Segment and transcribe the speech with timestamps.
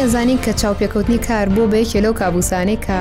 [0.00, 2.98] ئەزانی کە چاوپێکوتنی کار بۆ بەیەکێ لەو کابوسانی کە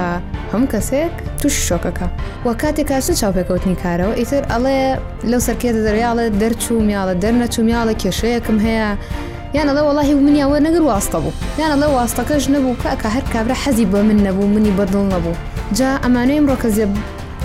[0.52, 2.08] هەم کەسێک توش شۆکەکە
[2.46, 4.80] وە کاتێک کاشە چاوپێکوتنی کارەوە ئیتر ئەڵێ
[5.32, 8.90] لەو سەرکێتە دەریاڵە دەرچوو میاڵە دەرنەچوو میاڵە کێشەیەکم هەیە.
[9.58, 13.56] یانە لە وڵی منیاوە نەگر واستە بوو یانە لە واستەکەش نەبوو کە کە هەر کابرا
[13.64, 15.38] حەزی بە من نەبوو منی بەدڵ نەبوو
[15.78, 16.88] جا ئەمانەیەم ڕۆکە زیێ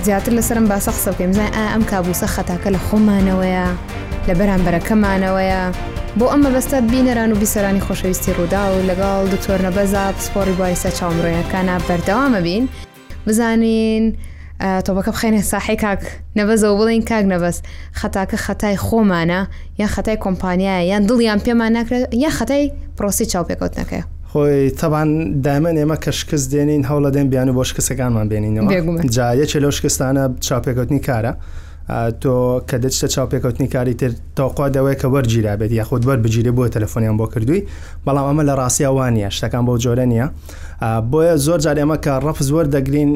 [0.06, 3.66] زیاتر لەسرم باسە قسە بکەم زای ئەم کابوسە خەتاکە لە خۆمانەوەیە
[4.28, 5.62] لە بەرامبەرەکەمانەوەیە.
[6.20, 11.74] بۆ ئەمە بەستە بینەران و بیسەرانی خۆشەویستی ڕوودا و لەگەڵ دکتۆر نەبەزا پسپۆری بایسە چاومڕۆیەکانە
[11.88, 12.68] بەردەوامە بین
[13.26, 14.16] بزانین
[14.60, 16.00] تۆ بەکە بخێنێ ساحی کاک
[16.38, 17.62] نەبەزە و بڵین کاک نەبەست
[18.00, 19.40] خەتاکە خەتای خۆمانە
[19.80, 22.64] یان خەتای کۆمپانیایە یان دڵیان پێمان ناکرێت یان خەتای
[22.98, 25.08] پرۆسی چاوپێکوتنەکەی خۆی تەبان
[25.44, 31.00] دامن ئێمە کەشکس دێنین هەوڵە دێن بیان و بۆ شکستەکانمان بێنینەوە جایەکی لەو شکستانە چاپێکوتنی
[31.08, 31.32] کارە.
[32.22, 36.64] تۆ کە دەچتە چاوپێکوتنی کاری تر تاقوا دەوەیە کە وەرگیرا بێت یا خودود وەربگیری بۆ
[36.74, 37.62] تەلفۆنیان بۆ کردووی
[38.06, 40.26] بەڵام ئەمە لە ڕاستی وانە شتەکان بۆ جۆرە نیە
[41.10, 43.10] بۆیە زۆر جار ئێمە کە ڕەفز وەر دەگرین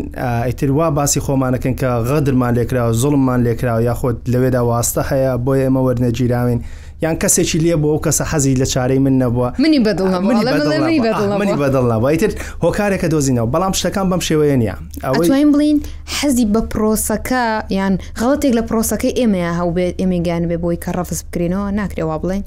[0.48, 5.80] ئیتر وا باسی خۆمانەکەن کە غەدرمان لێکراوە زڵمان لێکراوە یاخود لەوێدا واستە هەیە بۆیە ئێمە
[5.86, 6.60] وەرنەگیراوین
[7.04, 12.30] یان کەسێکی لێ بۆ ئەو کەسە حەزی لە چارەی من نەبووە منی بەدڵ بەدڵ وایتر
[12.64, 14.74] هۆکارێکە دۆزینەوە بەڵام شتەکان بەم شێوەیە نیە
[15.06, 15.78] ئەوین بڵین
[16.16, 17.44] حەزی بە پرۆسەکە
[17.78, 22.42] یان غڵەتێک لە پرۆسەکەی ئێمەیە هەو بێت ئێمەگەیان بێ بۆی کە ڕفز بکرێنەوە ناکرێەوە بڵین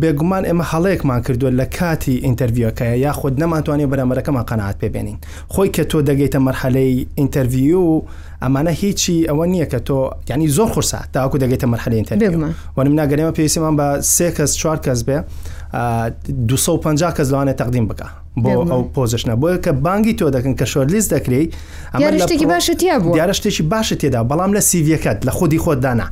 [0.00, 5.18] بێگومان ئێمە هەڵەیەکمان کردووە لە کاتی ئینتەویەکەی یاخود نەمانتوانێت بەرەمەرەکەمان قەنعات پێبێنین
[5.54, 8.04] خۆی کە تۆ دەگەیتە مەرحەلەی ئینتەویو
[8.42, 9.98] ئەمانە هیچی ئەوە نییە کە تۆ
[10.30, 15.18] ینی زۆر خورسا تاکو دەگەیتە مەرحەلی ئینتەویوەنم ناگەنێمە پێویستیمان بە سێ کەس چوار کەس بێ
[16.28, 18.06] 250 کەس لەوانێ تەقدیم بکە
[18.42, 21.50] بۆ ئەو پۆزشنە بۆیە کە بانگی تۆ دەکەن کە شۆر لیست دەکرێت
[22.00, 22.74] یارشتێکی باشە
[23.16, 26.06] دیارشتێکی باشە تێدا بەڵام لە سیڤەکەت لە خودی خۆت دانا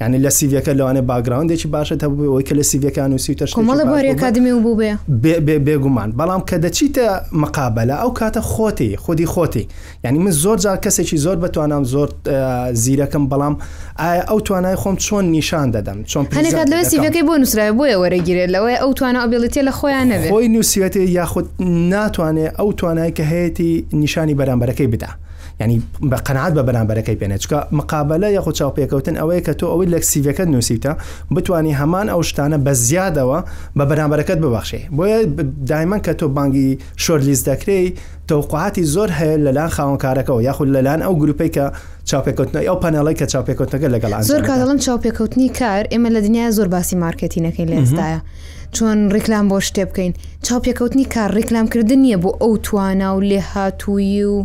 [0.00, 4.74] یعنی لە سیویەکە لەوانێ باگراوندێکی باشە هەبوو ئەوی کە لە سیویەکان وسیتەش کۆمەڵە بەریکادمی بوو
[4.76, 4.94] بێ
[5.66, 9.64] بێگومان بەڵام کە دەچیتە مقابلە ئەو کاتە خۆتی خودی خۆتی
[10.04, 12.08] یعنی من زۆر جار کەسێکی زۆر بتوانم زۆر
[12.84, 13.54] زیرەکەم بەڵام
[14.28, 18.76] ئەو توانای خۆم چۆن نیشان دەدەم چۆن هەنێکات لەوێ سیویەکەی بۆ نووسرای بۆیە وەرەگیرێت لەوەی
[18.82, 21.46] ئەو توانە ئەبیڵێتی لە خۆیان نەبێت خۆی نووسەتی یاخود
[21.92, 25.08] ناتوانێت ئەو توانای کە هەیەی نیشانی بەرامبەرەکەی بدا
[25.60, 30.40] ینی بە قەنعات بە بەرامبەرەکەی پێنێچکە مقابلە یەخۆ چاوپێکەوتن ئەوەیە کە تۆ ئەوەی لە سیڤەکە
[30.52, 30.92] نووسیتە
[31.34, 33.40] بتانی هەمان ئەو شتانە بە زیادەوە
[33.78, 35.18] بە بەرامبەرەکەت ببەخشێ بۆیە
[35.70, 36.70] دایمەن کە تۆ بانگی
[37.04, 37.94] شۆرلیز دەکرێت
[38.30, 41.64] تەوقعاتی زۆر هەیە لەلاان خاونکارەکەەوە یاخود لەلاان ئەو گروپی کە
[42.10, 46.96] چاپێکوتنەوە ئەو پەنەڵی کە چاپێکوتنەکە لەگەڵ زۆر کاڵم چاپێکوتنی کار ئێمە لە دنیا زۆر باسی
[47.04, 48.18] مارکەتینەکەی لێستاە.
[48.76, 50.12] چۆن ڕێکلام بۆ شتێ بکەین
[50.46, 54.36] چاپێکەوتنی کار ڕێکلامکردن نییە بۆ ئەو توانە و لێ هاتووی و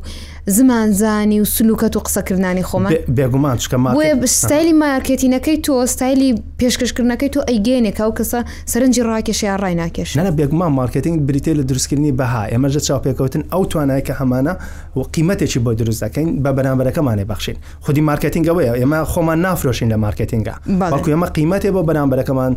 [0.47, 8.01] زمانزانی و سلوکەت و قسەکردانی خۆمان بێگومان شکەمە ستایلی مارکێتینەکەی تۆ ستایلی پێشکەشکردنەکەی تۆ ئەیگەێنێکا
[8.07, 13.43] و کەسە سەرنجی ڕاکێشیان ڕای ناکێش نە بێگومان مارکتینگ بریتێ لە دروستکردنی بەها ئێمەژە چاپێکوتن
[13.53, 14.53] ئەو توانای کە هەمانە
[14.95, 21.09] و قیمتێکی بۆ دروستەکەین بە بەرامبەرەکەمانێ بەخشین خودی مارکتینگەوەیە ئێمە خۆمان نافرۆشین لە مارکتینگە بەڵکو
[21.13, 22.53] ئێمە قیمەتێ بۆ بەرامبەرەکەمان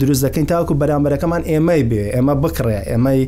[0.00, 3.20] دروست دەکەین تاکو بەرامبەرەکەمان ئێمەی بێ ئەمە بکڕێ ئێمەی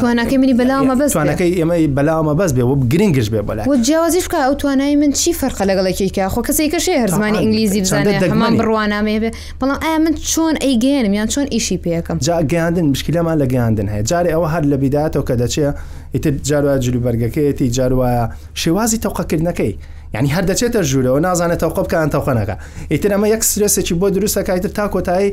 [0.00, 3.76] توانەکەی منی بەلاومە بەس توانەکەی ئێمەی بەلاومە بەس بێ و گرنگش بێ بێ بەلا و
[3.86, 8.22] جیاوازی بکە ئەو توانای من چی فەرقە لەگەڵێکیکە خۆ کەسی کەشێ هەر زمانی ئینگلیزی بزانێت
[8.32, 9.30] هەمان بڕوانامێ بێ
[9.60, 14.02] بەڵام ئایا من چۆن ئەیگەێنم یان چۆن ئیشی پێەکەم جا گەاندن مشکلەمان لە گەاندن هەیە
[14.10, 15.74] جارێ ئەوە هەر لە بیداتەوە کە دەچێت
[16.14, 18.24] ئیتر جاروایە جلوبەرگەکەیەتی جاروایە
[18.62, 19.72] شێوازی تەوقەکردنەکەی
[20.14, 22.56] ینی هەر دەچێتە ژوورەوە نازانێتەوە قۆ بکە ئەتەخۆنەکە
[22.92, 25.28] ئیتر ئەمە یەک سرێسێکی بۆ دروستەکەیتر تا کۆتایی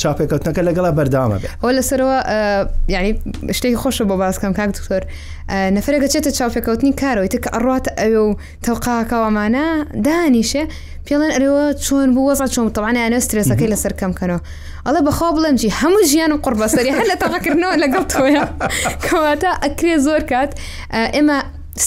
[0.00, 2.16] چاپێککەوتنەکە لەگەڵا بەردامە بێت ئەو لەسەرەوە
[2.94, 3.12] ینی
[3.58, 5.02] شتێکی خۆشە بۆ باسکەم کاک دکتۆر
[5.76, 8.32] نەفرە گەچێتە چاپێککەوتنی کارەوەی تکە ئەڕاتە ئەوێ و
[8.64, 9.66] تەوقاکەوەمانە
[10.06, 10.64] دانیشێ
[11.06, 14.40] پێڵێن ئەرەوە چۆن بوو وەزا چۆن تەوانیانە سرێسەکەی لەسەر کەمکەنەوە
[14.86, 18.44] ئەڵە بەخوا بڵەنجی هەموو ژیانم قڕبەسەری هەر لە تەقەکردنەوە لەگەڵ تۆیە
[19.04, 20.52] کەواتە ئەکرێ زۆر کات
[21.16, 21.38] ئێمە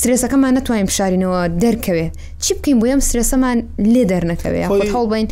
[0.01, 2.07] سرێسەکەمان نتوانین پشارینەوە دەرکەوێ
[2.43, 3.57] چی بکەین بۆ ئەم سرێسەمان
[3.93, 4.61] لێ دەرنەکەوێ
[4.95, 5.27] هەڵبین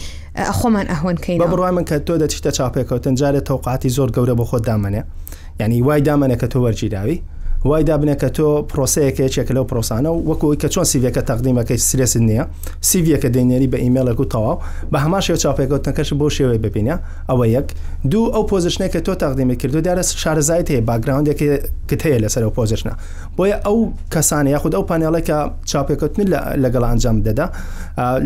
[0.60, 5.02] خۆمان ئەهۆنکەین بڕای من کە تۆ دەچتە چاپێکەوە تەنجارێت تەوقاتی زۆر گەورە بۆ خۆ دامەنێ
[5.60, 7.18] یعنی وای دامەنە کە تۆ وەرجیراوی
[7.66, 12.46] وای دابنێ کە تۆ پرۆسەیەکێکێک لەو پرۆسانە و وەکوی کە چۆن سیویەکە تەقدیمەکەی سرێس نییە
[12.86, 14.58] سیویەکە دێنێری بە ئیممەلێک و تەواو
[14.92, 16.96] بە هەما شێو چاپێکوتەکەش بۆ شێوەی ببینە
[17.30, 17.68] ئەوە یەک
[18.12, 22.94] دوو ئەو پۆزیشنێک کە تۆ تەقدیمی کردو دیارە شارزایت هەیە باگراوندێکت هەیە لەسەر ئەو پۆزیشنە
[23.38, 23.76] بۆیە ئەو
[24.14, 25.38] کەسانی یاخود ئەو پانێڵێکە
[25.72, 26.24] چاپێکوتن
[26.64, 27.48] لەگەڵ ئەنجام دەدا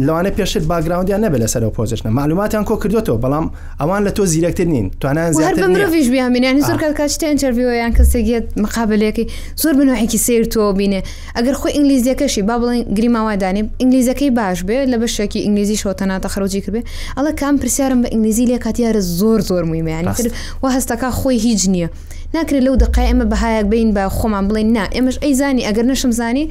[0.05, 3.45] لەوانە پێشت باگراوندیان نەبێت لەسەر ئەو پۆزیشنە معلوماتیان کۆ کردوەوە بەڵام
[3.79, 9.61] ئەوان لە تۆ زیرەکتر نین توانیان زیاتر مرۆڤش بیان زۆر کاتشتێن چرڤیۆیان کەسێکێت مقابلێک ئەنگلیزیەکەی
[9.61, 11.03] زۆر بنوحێکی سیر تۆ بینێ
[11.35, 16.81] ئەگەر خۆی ئینگلیزیەکەشی با بڵێن گریماوادانێ ئینگلیزیەکەی باش بێ لە بەشێکی ئینگلیزی شۆتەناتە خەرۆجی کردێ
[17.17, 20.31] ئەڵە کام پرسیارم بە ئینگلیزی لێ کاتیارە زۆر زۆر مویمیان کرد
[20.63, 21.89] و هەستەکە خۆی هیچ نییە
[22.35, 26.11] ناکرێت لەو دقای ئەمە بەهایەک بین بە خۆمان بڵێن نا ئێمەش ئەی زانی ئەگەر نەشم
[26.19, 26.45] زانی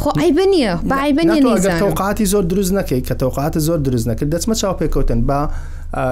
[0.00, 1.42] خۆ ئایب نییە بەعیب نیە
[1.82, 5.40] تۆقاتی زۆر دروست نەکەی کە تۆقاتە زۆر دروست نەکرد دەچمە چاو پێکەوتن با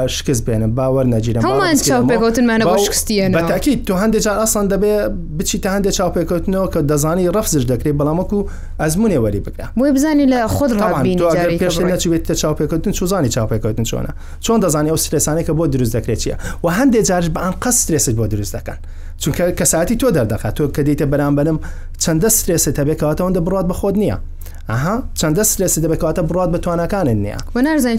[0.07, 1.43] شکست بێنم باوەەر نەگیرم
[1.75, 4.95] چاوپێکوتنمانە بۆ شکستیە بەتاکی تو هەندێک جار ئاسان دەبێ
[5.39, 8.47] بچیتە هەندێک چاوپێکوتنەوە کە دەزانی ڕفزش دەکرێت بەڵامەکو و
[8.81, 10.71] ئەزمونێ وەری بکە بۆی بزانانی لە خود
[11.61, 14.13] پێش نەچێتە چاوپێکوتن چوزانی چاوپێکوتن چۆنە
[14.47, 18.13] چۆن دەزانانی ئەو سرێسانێکە بۆ دروست دەکرێت چیە و هەندێک جارش بە ئەن قەست سرێست
[18.19, 18.79] بۆ دروست دەکەن
[19.23, 21.59] چونکە کەساتی تۆ دەردەخات تۆ کە دیتە بەرامبەرم
[22.03, 24.17] چەندە سرێسە تەبێکەوەتەوە دەبڕات بە خۆت نییە
[24.71, 27.39] ئەها چەندە سرێسی دەبکاتە بڕات بتوانەکانن نییە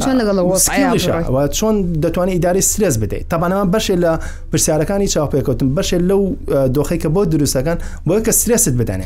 [0.01, 4.11] چۆن لەگەڵ چۆن دەتوانێت ئیداری سرێز بدەیت تابانەوە بەشێ لە
[4.51, 6.21] پرسیارەکانی چاپێکوتم بەشێ لەو
[6.75, 7.77] دۆخی کە بۆ دروستەکان
[8.07, 9.05] بۆ کە سرێست بدەنێ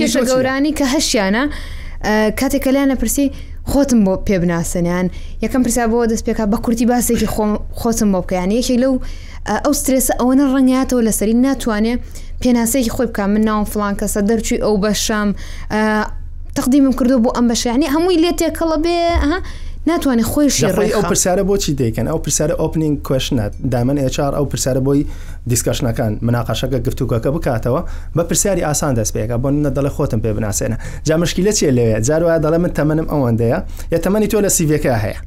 [0.00, 1.42] کێشە گەورانی کە هەشیانە
[2.40, 3.26] کاتێک کەلیانە پرسی
[3.70, 5.06] خۆتم بۆ پێ بناسەنیان
[5.44, 7.28] یەکەم پرسا بۆ دەستپێکا بە کورتی باسێکی
[7.80, 8.94] خۆتم بۆ بکەیان یەکێک لەو
[9.64, 11.94] ئەو سرێسە ئەوەنە ڕنگاتەوە لەسەری ناتوانێ
[12.42, 15.28] پێناسەیەکی خۆی بکە من ناوم فلان کەسە دەرچوی ئەو بەشام
[16.60, 18.96] تەقدیمم کردو بۆ ئەم بەشانی هەمووی لێ تێکەڵە بێ
[19.28, 19.36] ها
[19.90, 24.80] ناتوانێت خۆی شێڕی ئەو پرسیارە بۆچی دەکەن ئەو پرسیارە ئۆپنینگ کوشنات دامن HR ئەو پرسیارە
[24.86, 25.02] بۆی
[25.54, 27.80] دیسکەشنەکان مناقەشەکە گفتوکەکە بکاتەوە
[28.18, 30.76] بە پرسیاری ئاسان دەست پێەکە بۆ نە دەڵێ خۆتم پێ بناسێنە
[31.08, 33.58] جامشکیلە چێ لەوێ جاروە دەڵێ من تەمەنم ئەوەندەیە
[33.92, 35.18] یە تەمەنی تۆ لە سیVەکە هەیە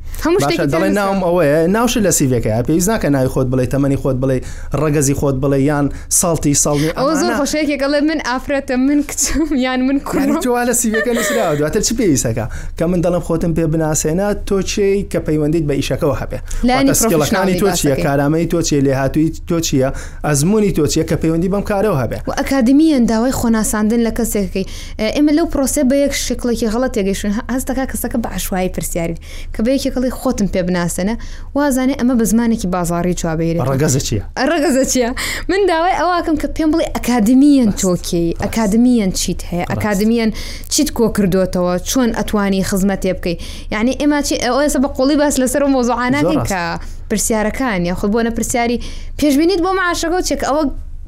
[0.73, 4.37] دەڵێ ناوم ئەوەیە ناوش لە سیVەکە پێویست ناکە ناوی خۆت بڵێ تەمەنی خۆت بڵێ
[4.81, 5.85] ڕگەزی خۆت بڵێ یان
[6.19, 11.55] ساڵتی ساڵی ئەو زۆر خۆشەیەکێکڵێ من ئافرەتە من کچم یان من کووا لە سیVەکە نووسراوە
[11.59, 12.45] دواتر چی پێویستەکە
[12.79, 17.67] کە من دەڵم خۆتم پێ بناسێنە تۆ چی کە پەیوەندیت بە ئیشەکەەوە هەبێ لانی تۆ
[17.79, 19.89] چیە کارامەی تۆ چی لێ هاتووی تۆ چییە
[20.29, 24.63] ئەزمموی تۆچیە کە پەیوەندی بەم کارەوە هەبێ و ئەکادمیان داوای خۆناساندن لە کەسێکی
[25.15, 29.15] ئێمە لەو پرۆسێ بە یەک شکڵێکی غڵە تێگەیشون هەستەکە کەسەکە بە عشوایی پرسیاری
[29.53, 31.15] کە بە یەکێکڵی خۆتم پێ بناسەنە
[31.57, 35.09] وازانێ ئەمە بە زمانێکی بازاری چابێری ڕگەزە چیە ڕگەزە چیە
[35.49, 40.31] من داوای ئەوواکەم کە پێم بڵێ ئەکادمیان تۆکی ئەکادمیان چیت هەیە ئەکادمیان
[40.73, 43.39] چیت کۆ کردوتەوە چۆن ئەتوانی خزمەتێ بکەیت
[43.73, 46.61] یعنی ئێمە ئەو ئێستا بە قوڵی باس لەسەر مۆزوعانانی کە
[47.09, 48.81] پرسیارەکان یاخود بۆنە پرسیاری
[49.19, 50.63] پێشبینیت بۆ معشەکە و چێک ئەوە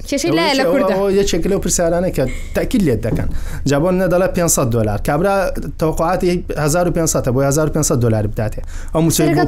[0.10, 2.24] کێشەی لایە لە کووردا یەکێک لەو پرسیارانەکە
[2.56, 3.30] تاکیل لێت دەکەن
[3.70, 5.36] جابۆن نەدەڵە 500 دلار کابرا
[5.80, 8.62] تەوقعاتی 1500 بۆ 1500 دلار بداتێ
[8.94, 9.44] ئەو موسیەکە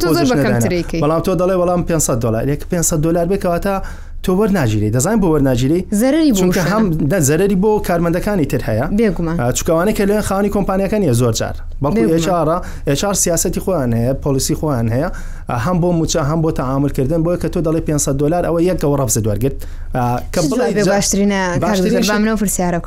[1.03, 3.75] بەڵام تۆ دەڵێ وەڵام 500 دلار 500 دلار بکەوە تا
[4.23, 6.83] تۆ وەرناگیری دەزانین بۆ وەرناگیری زەرریکە هەم
[7.29, 8.85] زەرری بۆ کارمەندەکانی تر هەیە
[9.57, 12.57] چکوانە کە لێن خانی کۆمپانیەکانی زۆر جار بەچارە
[13.01, 15.09] HR سیاستی خۆیان هەیە پلیسی خۆیان هەیە
[15.51, 19.21] هەم بۆ موچە هەم بۆ تەعاملکردن بۆیە کە تۆ دەڵی 500 دلار ئەوە یەکەوە ڕەبزە
[19.23, 19.53] دووەرگرت
[20.33, 20.41] کە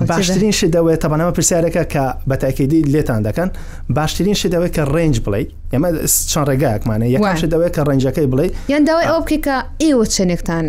[0.07, 3.49] باشترین ش دەوێت تەبانەوە پرسیارەکە کە بەتاکیدی لێتان دەکەن
[3.91, 5.89] باشترین ش دەوێت کە ڕنج بڵی ئێمە
[6.33, 10.67] چەند ڕێگایکمانە یەکش دەوێت کە ڕنجەکەی بڵێ یان داوای ئەو بکە ئێوە چنێکتان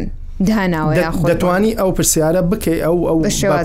[0.49, 0.93] داناوە
[1.31, 3.17] دەتوانی ئەو پرسیارە بکەی ئەو ئەو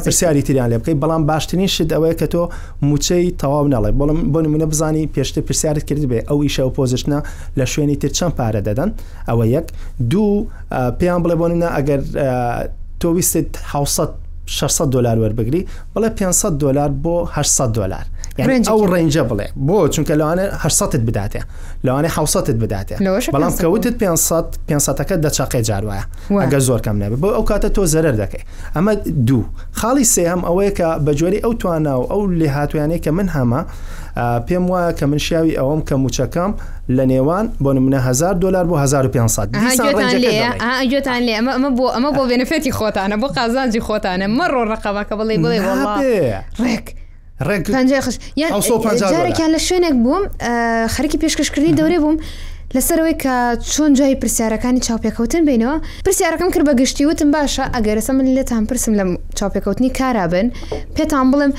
[0.06, 2.42] پرسیاری تریان لێ بکەی بەڵام باشترین شت ئەوەیە کە تۆ
[2.88, 7.18] موچەی تەواو نەڵێ بڵم بۆ نمونە بزانی پێشتر پرسیارت کرد بێ ئەو ئیشە و پۆزیشنە
[7.58, 8.90] لە شوێنی تر چەند پارە دەدەن
[9.28, 9.66] ئەوە یەک
[10.10, 10.46] دوو
[10.98, 12.00] پێیان بڵێ بۆ نە ئەگەر
[13.00, 13.50] تۆویستت
[14.48, 15.62] 600 دلار وەربگری
[15.96, 18.06] بڵێ 500 دلار بۆ 800 دلار
[18.40, 21.40] ئەو ڕێنجە بڵێ بۆ چونکە لەوانە هەرسەت بداتێ
[21.86, 22.96] لەوانێ حوسەت بداتێ
[23.34, 26.04] بەڵام کەوتت 500 500ەکە دەچقێ جاروایە
[26.42, 28.42] ئەگە زۆر کەم نەبێت بۆ ئەو کاتە تۆ زەرر دەکەی
[28.76, 28.92] ئەمە
[29.28, 29.42] دوو
[29.78, 33.60] خاڵی سێم ئەوەیە کە بەجۆری ئەو توانە و ئەو لێ هاتویانەیە کە من هەمە
[34.46, 36.52] پێم وایە کە من شیاوی ئەوم کە موچەکەم
[36.96, 40.16] لە نێوان بۆ نمونە 1000 دلار بۆ 1500 گوێتان
[41.26, 45.58] لێ ئەمە بۆ ئەمە بۆ بێنفێتی خۆتانە بۆ قازانجی خۆتانە مەڕۆ ڕقەوە کە بڵێ بڵێ
[46.62, 46.86] ڕێک.
[47.48, 50.24] ڕێکیان لە شوێنێک بووم
[50.94, 52.16] خەرکی پێشکەشکردنی دەورێ بووم
[52.74, 53.34] لەسەرەوەی کە
[53.72, 58.94] چۆن جای پرسیارەکانی چاوپێکەوتن بینەوە پرسیارەکەم کرد بە گشتی وتم باشە ئەگەرەسە من لێتان پرسم
[58.98, 59.04] لە
[59.38, 60.46] چاوپێکەوتنی کارابن
[60.96, 61.52] پێتان بڵم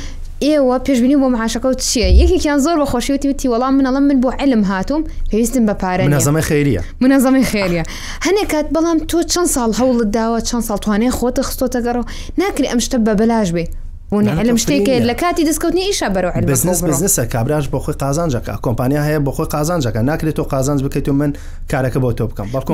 [0.45, 4.61] ئێوە پێشبینی بۆ مەعاشەکەوت چییە یەکێکیان زۆر بە خۆشیوتی وتی وەڵام منەڵم من بۆ علم
[4.71, 7.83] هاتووم پێویستم بە پارە منەزەمە خێریە منەزەمە خێریە
[8.25, 12.05] هەنێک کات بەڵام تۆ چەند ساڵ هەوڵت داوە چەند ساڵ توانێ خۆتە خستۆتەگەڕەوە
[12.41, 13.65] ناکری ئەم شتە بە بەلاش بێ
[14.11, 19.19] علم شتێک لە کاتی دەستکەوتنی ئیشا بەرەوە بزنس بزنسە کابراش بۆ خۆی قازانجەکە کۆمپانیا هەیە
[19.25, 21.33] بۆ خۆی قازانجەکە ناکرێت تۆ قازانج بکەیت و من
[21.71, 22.73] کارەکە بۆ تۆ بکەم بەڵکۆ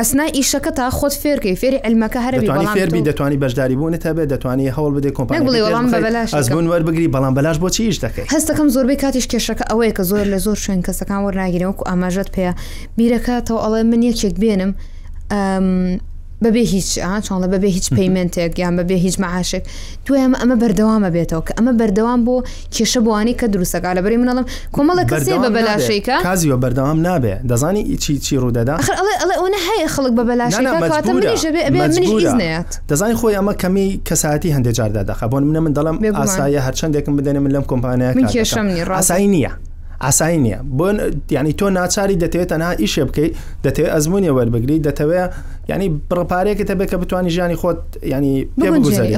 [0.00, 4.92] ئەسنا ئیشەکە تا خۆت فێرکەی فێری ئەلمەکە هەرانی فێربی دەتوانی بەشداری بوونت هەبێ دەتوانی هەوڵ
[4.98, 10.26] بدەی کۆمپانیڵام وەربگری بەڵام بەلاش بۆ چیش دەکەی هەستەکەم زۆربەی کاتیش کێشەکە ئەوەیە کە زۆر
[10.34, 12.54] لە زۆر شوێن کەسەکان وەرناگیرەوە و ئاماژەت پێەیە
[12.98, 14.72] بیرەکە تەو ئەڵێ من یەکێک بێنم.
[16.44, 16.88] بەبێ هیچ
[17.26, 19.64] چۆنڵە بەبێ هیچ پەیمنتێک یان بەبێ هیچ مەعاشێک
[20.06, 22.34] دوێم ئەمە بەردەوامە بێتەوە کە ئەمە بەردەوام بۆ
[22.74, 24.44] کێشە بوانی کە دروستەکە لە بەری منەڵم
[24.76, 28.74] کۆمەڵە کەسێ بە بەلاشەیکە کازیوە بەردەوام نابێ دەزانی چی چی ڕوودەدا
[29.42, 31.72] ئەوە هەیە خەڵک بە بەلاشەیەات
[32.90, 37.50] دەزانی خۆی ئەمە کەمی کەساتی هەندێک جارداداخە بۆن منە من دەڵم ئاسایە هەرچەندێکم بدەێنە من
[37.54, 39.52] لەم کۆمپانیە کێشم ڕاستایی نییە.
[40.06, 40.86] ئاسایی نییە بۆ
[41.36, 43.32] ینی تۆ ناچاری دەتەوێت تەنها ئیشێ بکەیت
[43.64, 45.30] دەتەوێت ئەزمونی وەربگری دەتەوێت
[45.68, 48.48] ینی بڕپارەیەکە تە بێکە بتوانانی ژیانی خۆت ینی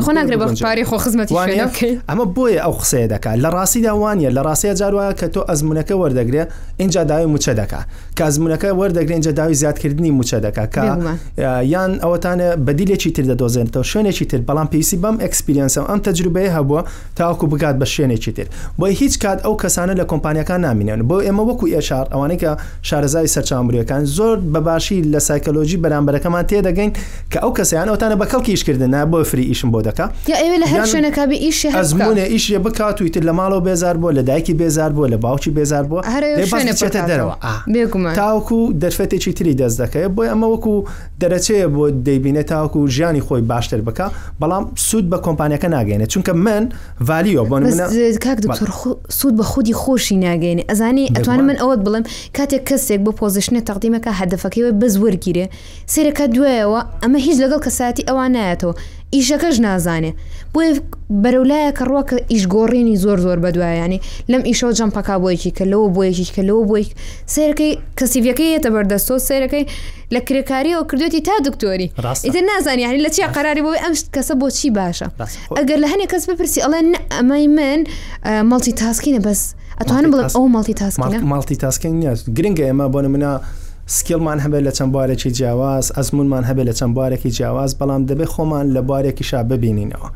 [0.06, 1.30] خۆناگرێپاری خۆ خزمەت
[2.08, 6.42] ئەمە بۆیە ئەو قسەیە دەکا لە ڕاستیدا وانە لە ڕاستەیە جاروایە کە تۆ ئەزمونونەکە وەردەگرێ
[6.78, 7.80] اینجا داوی موچە دەکا
[8.16, 10.84] کە ئەزمونونەکە وەردەگرێنجە داوی زیادکردنی موچە دەکا کە
[11.74, 16.82] یان ئەوەتانە بەدیلێکی تر دەدۆزێنەوە شوێنێکی تر بەڵام پێیسی بەم ئەکسپیرینسە ئەم تەجروبەیە هەبووە
[17.16, 18.46] تاواکو بگات بە شوێنێکی تر
[18.78, 22.50] بۆی هیچ کات ئەو کەسانە لە کۆمپانیەکان نامینێن بۆ ئێمە وەکو ئێشار ئەوانەی کە
[22.88, 26.90] شارەزای سەرچامبریەکان زۆر بەباشی لە سایکلۆژی بەرامبەرەکەمان ئەمان تێ دەگەین
[27.32, 30.58] کە ئەو کەسیان ئەوتانە بە کەڵکی ئیشکردن نا بۆ فری ئیشم بۆ دەکا یا ئێوە
[30.62, 34.90] لە هەر شوێنەکەبی ئیشی ئەزمونە ئیشە بکات تویتر لە ماڵەوە بێزار بووە لە دایکی بێزار
[34.96, 40.74] بووە لە باوکی بێزار بووە هەرێتە دەرەوە تاوکو دەرفەتێکی تری دەست دەکەێت بۆی ئەمە وەکو
[41.20, 43.98] دەرەچەیە بۆ دەیبینێت تاوکو ژیانی خۆی باشتر بک
[44.40, 46.62] بەڵام سوود بە کۆمپانیەکە ناگەێنێت چونکە من
[47.08, 47.56] ڤالیۆ بۆ
[49.18, 52.02] سوود بە خودی خۆشی ناگەێنێ ئەزانی ئەتوانم من ئەوەت بڵم
[52.36, 55.46] کاتێک کەسێک بۆ پۆزیشنە تەقدیمەکە هەدفەکەی بزوەرگیرێ
[55.94, 58.74] سێرەکە دوایەوە ئەمە هیچ لەگەڵ کەساتی ئەوان نایەتەوە
[59.14, 60.12] ئیشەکەش نازانێ
[60.54, 60.70] بۆی
[61.22, 63.98] بەرەولایە کە ڕۆکە ئیشگۆڕینی زۆر زۆر بەدوایانی
[64.30, 66.84] لەم ئیشەوە جەمپەکە بۆیکی کە لەوە بۆیکی کە لەوە بۆی
[67.34, 69.64] سیرەکەی کەسیڤەکەی هێتە بەردەستۆ سیرەکەی
[70.14, 71.88] لە کرێکاریەوە کردوێتی تا دکتۆری
[72.24, 75.06] ئیتر نازانانی هەنی لە چیا قراری بۆی ئەم کەسە بۆ چی باشە
[75.58, 77.80] ئەگەر لە هەنێک کەس بپرسی ئەڵێن ئەمای من
[78.50, 79.40] مەڵتی تاسکینە بەس
[79.80, 83.32] ئەتوانم بڵێ ئەو مەڵتی تاسکینە ماڵتی تاسکین نیاز گرنگگە ئێمە بۆنە منە
[83.88, 88.66] سکیلمان هەبێت لە چەند بارێکی جیاواز ئەزمونمان هەبێت لە چەند بارێکی جیاواز بەڵام دەبێت خۆمان
[88.76, 90.08] لە بارێکیشا ببینینەوە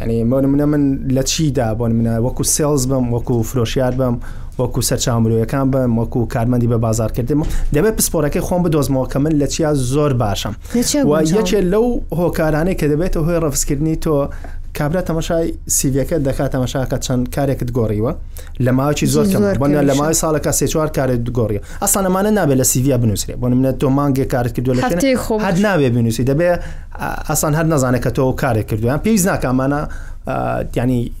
[0.00, 0.82] ینی بۆن منە من
[1.16, 4.14] لە چیدا بۆن منە وەکو سێلز بم وەکو فرۆشیار بم
[4.58, 7.42] وەکو سەرچامرۆیەکان بم وەکو کارمەندی بە بازار کردم
[7.74, 10.54] دەبێت پسپۆرەکەی خۆم بدۆزمەوە کە من لە چیا زۆر باشم
[11.38, 11.86] یەکێ لەو
[12.20, 14.28] هۆکارانەی کە دەبێت هۆی ڕفسکردنی تۆ
[14.78, 18.12] کابرا تەمەشای سیVەکە دەکات تەمەشاکە چەند کارێکت گۆڕیوە
[18.64, 19.26] لە ماوەی زۆر
[19.60, 23.72] بە لە ماوەی ساڵەکە سێچوار کارێت دوگۆڕیە ئەسان ئەمانە نابێت لە سیVیا بنووسێ بۆ منە
[23.80, 24.72] تۆ مانگێ کارت کردو
[25.46, 26.48] هەر ناوێ بنووسی دەبێ
[27.30, 29.80] ئەسان هەر نەزانێت کە تۆ کارێک کردویان پێویست ناکامانە
[30.76, 31.12] ینی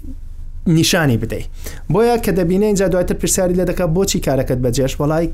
[0.76, 1.48] نیشانی بدەیت
[1.92, 5.26] بۆیە کە دەبینە اینجا دواتر پرسیاری لە دەکە بۆچی کارەکەت بەجێش وڵای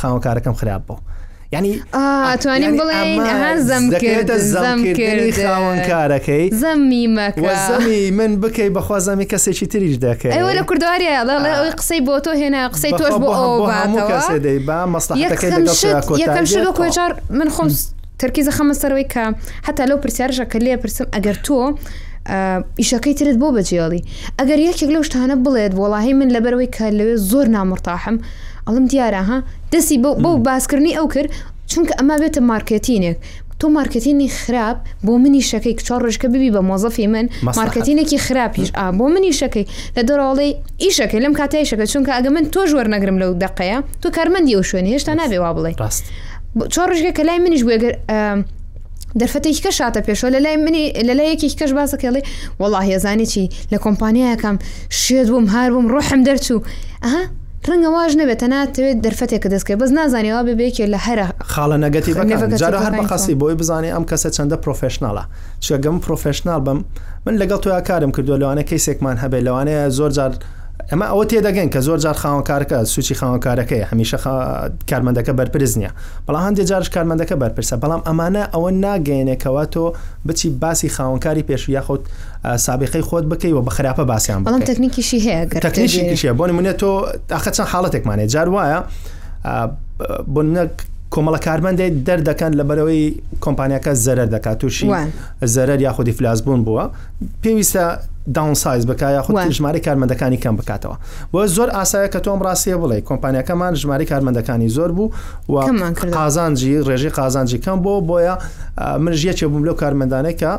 [0.00, 0.98] خاوەکارەکەم خراپ بوو.
[1.52, 9.96] ینی ئەتوانین بڵێن زەمکردە زەمکردنی خاوەن کارەکەی زەمی مەکەزەمی من بکەی بەخوا زەمی کەسێکی تریش
[10.04, 16.44] دەکەی ئەوە لە کوردواریە لەڵێ قسەی بۆ تۆ هێنا قسەی تۆش بۆ ئەوەی با مەستەکەم
[16.52, 17.68] ش کۆچار من خۆم
[18.22, 19.24] تەرکیزە خەمە سەرەوەی کە
[19.68, 21.58] هەتا لەو پرسیارژەکە لێ پرسم ئەگەر تۆ
[22.80, 24.02] ئیشەکەی ترت بۆ بەجێڵی
[24.38, 28.16] ئەگەر یەکێک لەو شتانە بڵێت وڵاهی من لەبەرەوەی کە لەوێ زۆر نامڕتاحم
[28.68, 29.38] ئەڵم دیارە ها
[29.72, 31.30] دەستی بۆ باسکردنی ئەو کرد
[31.70, 33.16] چونکە ئەما بێتە مارکەتینێک
[33.60, 37.26] تۆ مارکەتینی خراپ بۆ منی شەکەی چا ڕژکە ببی بە مۆزەفی من
[37.58, 40.50] مارکەتینێکی خراپیش ئا بۆ منی شەکەی لە دەڕاڵی
[40.84, 44.62] ئیشەکە لەم کاتای شەکە چونکە ئەگە من تۆ ژوەر نەگرم لەو دقەیە تۆ کارمەندی ئەو
[44.70, 46.04] شوێنی هێشتا نابێ وا بڵێ ڕاست
[46.74, 47.94] چا ڕژگە کە لای منیش بێگەر
[49.20, 52.20] دەرفەتێکی کە شاتە پێشەوە لە لای منی لە لای یەکی کەش باسەکەڵێ
[52.60, 54.56] وڵا هێزانی چی لە کۆمپانیایەکەم
[55.02, 56.58] شێت بووم هار بووم ڕۆحم دەرچوو
[57.04, 57.22] ئەها
[57.66, 61.18] ڕەنگە واژ نەبێت ناتەوێت دەرفەتێک کە دەستکە بەس نازانێەوە ببێکێ لە هەر
[61.52, 62.12] خاڵە نەگەتی
[62.60, 65.24] جارە هەر بەخسی بۆی بزانێ ئەم کەسە چەندە پرۆفشنناڵە
[65.66, 66.78] چگەم پرۆفشنال بەم
[67.26, 70.32] من لەگەڵ تویا کارم کردو لەوانە کەیسێکمان هەبێت لەوانەیە زۆر جار
[70.90, 74.18] ئەمە ئەوە تێدەگەن کە زۆر جار خاوەکارەکە سوچی خاوەکارەکەی هەمیشە
[74.90, 75.90] کارمەندەکە بەرپرس نیە
[76.26, 79.84] بەڵام هەندێک جارش کارمەندەکە بەرپرسە بەڵام ئەمانە ئەوە ناگەێنێکەوە تۆ
[80.26, 82.02] بچی باسی خاوەکاری پێشوی یاخود
[82.66, 86.90] سابقەی خۆت بکەیەوە بە خراپە باسییان بەڵام تەکنیکیشی هەیە تەکنیشیشە بۆ نمونێت تۆ
[87.34, 88.78] ئاخە چەند حاڵەتێکمانێ جار وایە
[90.34, 90.72] بۆ نەک
[91.14, 93.04] کۆمەڵە کارمەندی دەردەکەن لە بەرەوەی
[93.44, 94.88] کۆمپانیەکە زەرەر دەکات تووشی
[95.54, 96.84] زەرەر یاخودی فلاس بوون بووە
[97.42, 97.84] پێویستە
[98.34, 100.96] داونسایز بک یاخود ژماری کارمەندەکانی کەم بکاتەوە
[101.34, 105.10] بۆ زۆر ئاسایە کە تۆم ڕاستیە بڵێ کۆمپانیەکەمان ژماری کارمەندەکانی زۆر بوو
[105.48, 105.56] و
[106.12, 108.38] قازانجی ڕێژی قازانجی کەم بۆ بۆیە
[108.98, 110.52] منژیەکێ بووم لەو کارمەندانە کە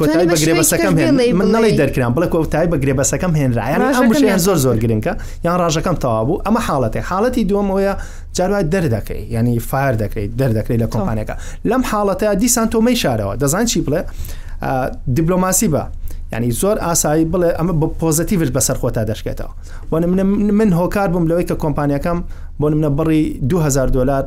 [0.00, 0.92] کۆتایی بەگرێبەسەکەم
[1.32, 3.80] من نڵی دەرکران بڵێ کۆتایی بەگرێبەسەکەم هێنرایەن
[4.32, 5.14] ئەم زۆر زۆر گرنگکە
[5.44, 7.94] یان ڕژەکەم تەوا بوو ئەمە حاڵەتی حاڵەتی دومەوەیە
[8.34, 11.34] جاروای دەردەکەی ینی فایر دەکەیت دەردەکەی لە کۆمپانیەکە
[11.70, 14.00] لەم حاڵەتە دیسان تۆمەی شارەوە دەزان چی بڵێ
[15.14, 15.84] دیبلۆماسی بە.
[16.34, 19.52] ینی زۆر ئاسایی بڵێ ئەمە بە پۆزتیڤش بەسەر خۆتا دەشکێتەوە
[19.90, 19.96] بۆ
[20.58, 22.18] من هۆکار بووم لەوەی کە کۆمپانیەکەم
[22.60, 24.24] بۆ منە بڕی 2000 دلار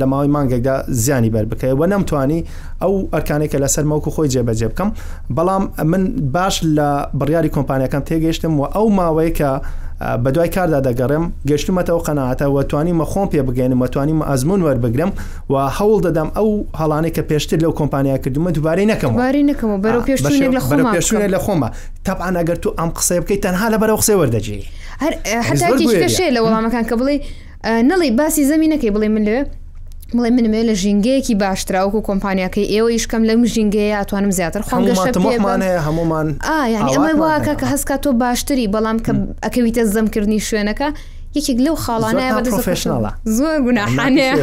[0.00, 2.40] لە ماوەی مانگێکدا زیانی بربکەی و نەمتوانی
[2.82, 4.90] ئەو ئەرکانێکە لەسەر مەوکو خۆی جێبەجێ بکەم
[5.36, 6.88] بەڵام من باش لە
[7.20, 9.50] بڕیاری کۆمپانیەکەم تێگەیشتم و ئەو ماوەی کە
[10.24, 15.10] بە دوای کاردا دەگەڕم گەشتومەتەوە قەنەعاتە وەتوانیمە خۆم پێ بگەێنم وەتوانیمە ئەزمون وەربگرم
[15.52, 16.48] و هەوڵ دەدەم ئەو
[16.80, 19.12] هەڵانەی کە پێشتر لەو کۆمپانیا کردومە دووبارەی نەکەم
[20.94, 21.68] پێشونێ لە خۆمە
[22.06, 24.58] تاپان ئەگەر تو ئەم قسە بکەیت تەنها لە بەرەو قسەی وەردەجێ
[25.02, 25.12] هەر
[25.48, 25.68] حتا
[26.02, 27.16] کەشێ لە وەڵامەکان کە بڵێ
[27.90, 29.38] نەڵی باسی زەمی نەکەی بڵێ من لێ
[30.16, 36.26] بڵێ منمێ لە ژینگەیەکی باشتراوەکو کۆمپانیەکەی ئێوە یشکەم لەم ژینگەیە ئاتوانم زیاتر خۆم گەشتمانەیە هەمومان
[36.50, 39.12] ئاینی ئەمە واکە کە هەسکە تۆ باشتری بەڵام کە
[39.44, 40.88] ئەکەویتە زەمکردنی شوێنەکە
[41.36, 44.34] یەکێک لەو خاڵانەیە بەدەستفشنڵە زۆر گوناحانەیە.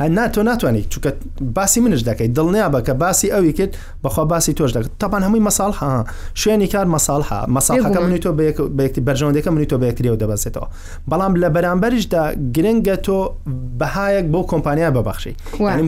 [0.00, 1.12] هەنا تۆ ناتوانیت چونکە
[1.42, 5.40] باسی منش دەکەیت دڵنیا بە کە باسی ئەوی کرد بەخوا باسی تۆش دەکەت تاپان هەمووی
[5.50, 10.66] مەساڵ ها شوێنی کار مەساڵها مەساڵەکە منی تۆ بەیەکتی بەرژەوەندەکە منی تۆ بەکریەوە دەبەستێتەوە
[11.10, 12.22] بەڵام لە بەرامبەرشدا
[12.54, 13.34] گرنگە تۆ
[13.78, 15.34] بەهایەک بۆ کۆمپانیا ببەخشی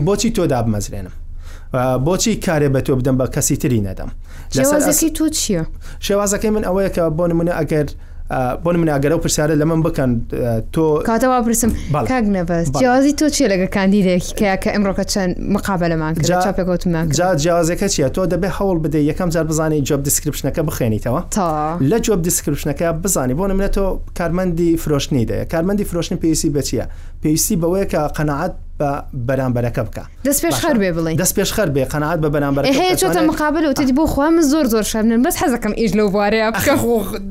[0.05, 1.13] بۆچی تۆ دابمەزرێنم
[2.05, 4.09] بۆچی کارێ بە تۆ بدەم بە کەسی تری نەدەم
[4.57, 5.63] لەسەر تو چییە؟
[6.07, 7.85] شێوازەکەی من ئەوەیە کە بۆ نمونە ئەگەر
[8.65, 10.09] بۆن مناگەرە و پرسیارە لە من بکەن
[10.73, 16.13] تۆ کاتەوا پرسم کاک نەبەست جیازی تۆ چیە لەگە کاندیدێکی کیا کە ئەمڕۆکە چەند مقابلەمان
[16.57, 21.77] پێگوتمان جا جیازەکە چیە تۆ دەبێ هەوڵ بدە یەکەم جار بزانانی جۆب دیسکرپشنەکە بخێنیتەوە تا
[21.81, 23.85] لە جۆب دیسکرپشنەکە بزانانی بۆ منە تۆ
[24.19, 26.85] کارمەندی فرۆشتنی دەیە کارمەندی فرۆشتنی پێویستی بەچیە
[27.23, 28.89] پێویستی بەوەیە کە قەنەعات بە
[29.31, 32.65] بەرامبەرەکە بکە دەست پێش خەر بێ بڵێ دەست پێش خەر بێ قەنات بە بەرامبەر
[33.01, 36.73] چۆتە مقابل و تدی بۆ خوام زۆر زۆر شەرن بەس حەزەکەم ئیش لەو بوارەیە بکە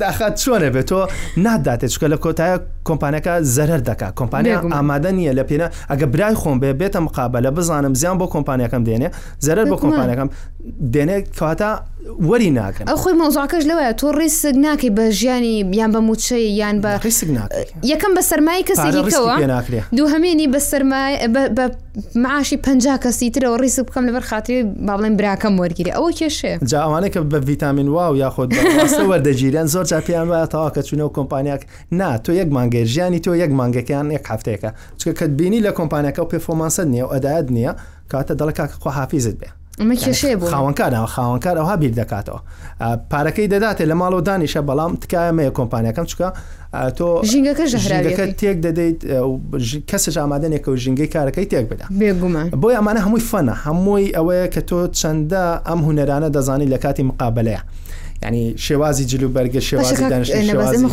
[0.02, 1.00] داخات چۆنە بێت تۆ
[1.46, 2.56] ناداتێت چکە لە کۆتایە
[2.88, 7.94] کۆمپانەکە زەرەر دکا کۆمپانیا ئامادە نیە لە پێێنە ئەگە برای خۆم بێ بێتە مقابلە بزانم
[8.00, 9.08] زیان بۆ کۆمپانیەکەم دێنێ
[9.46, 10.28] زەرەر بۆ کۆمپانەکەم
[10.94, 11.68] دێنێ کەواتە
[12.28, 16.76] وەری ناکەن ئەو خۆی مۆزاکەش لەوەیە تۆ ڕیسگ ناکەی بە ژیانی یان بە موچەی یان
[16.82, 19.10] بە ڕیسگ ناکەی یەکەم بە سەرمای کەسێکەوە
[19.96, 21.14] دوو هەمێنی بە سەرمای
[21.56, 21.64] بە
[22.14, 22.68] معشی پ
[23.02, 27.20] کەسی ترەوە ڕیس بکەم لەبەر خااتری با بڵێن براکەم وەرگری ئەوە کێشێ جا ئەوانەیە کە
[27.32, 28.50] بە ڤیتامین واو یاخود
[29.10, 31.62] وەردەگیرن زۆر چاپیان وایە تاوا کە چونەوە کۆمپانیاک
[31.98, 36.18] نا تۆ یەک مانگەی ژیانی تۆ یەک مانگەکەیان یەک هەفتەیەەکە چکە کە بینی لە کۆمپانیەکە
[36.22, 37.72] و پێفۆمانسە نییە و ئەدایت نییە
[38.12, 39.48] کاتە دەڵک خواحافیزت بێ
[39.80, 42.38] ئەمە کێشێ بۆ خاوەنکارەوە خاوەنکار ئەوها بیر دەکاتەوە
[43.12, 46.28] پارەکەی دەداتێ لە ماڵەوە دانیشە بەڵام تکایەمەیە کۆمپانیەکەم چکە
[46.98, 48.98] تۆ ژینگەکە ژەکە تێک دەدەیت
[49.90, 51.84] کەسش ئامادەنێکە و ژینگەی کارەکەی تێک بدا
[52.62, 57.62] بۆی ئەمانە هەمووی فەنە هەمووی ئەوەیە کە تۆ چەندە ئەم هوەرانە دەزانی لە کاتی مقابلەیە.
[58.24, 60.28] ینی شێوازی جلوبەرگە شێوازی دانش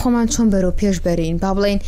[0.01, 1.79] خۆمان چۆن بەرەو پێش بەرین با بڵین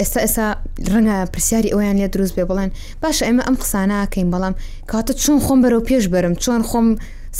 [0.00, 0.46] ئێستا ئێستا
[0.92, 2.70] ڕەنگە پرسیاری ئەویان لێ دروست بێ بڵێن
[3.02, 4.54] باشە ئێمە ئەم قسانە کەین بەڵام
[4.90, 6.86] کاتە چۆن خۆم بەرەو پێش بەرم چۆن خۆم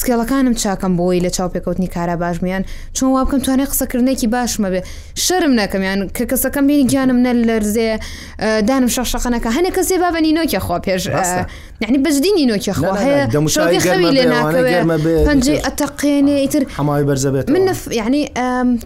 [0.00, 2.62] سکێڵەکانم چاکەم بۆی لە چاوپێکوتنی کارە باشمیان
[2.96, 4.80] چۆن وا بکەم توانێت قسەکردنێکی باشمە بێ
[5.24, 7.90] شەرم نەکەمیان کە کەسەکەم بینی گیانم نە لەرزێ
[8.68, 11.02] دانم شەخشەقەنەکە هەنێک کەسێ بابنی نۆکیە خوا پێش
[11.84, 13.22] یعنی بەجدینی نۆکیە خوا هەیە
[14.16, 14.84] لێ ناکەوێت
[15.28, 17.62] پەنجی ئەتەقێنێ ئیتر هەماوی بەرزەبێت من
[18.00, 18.20] یعنی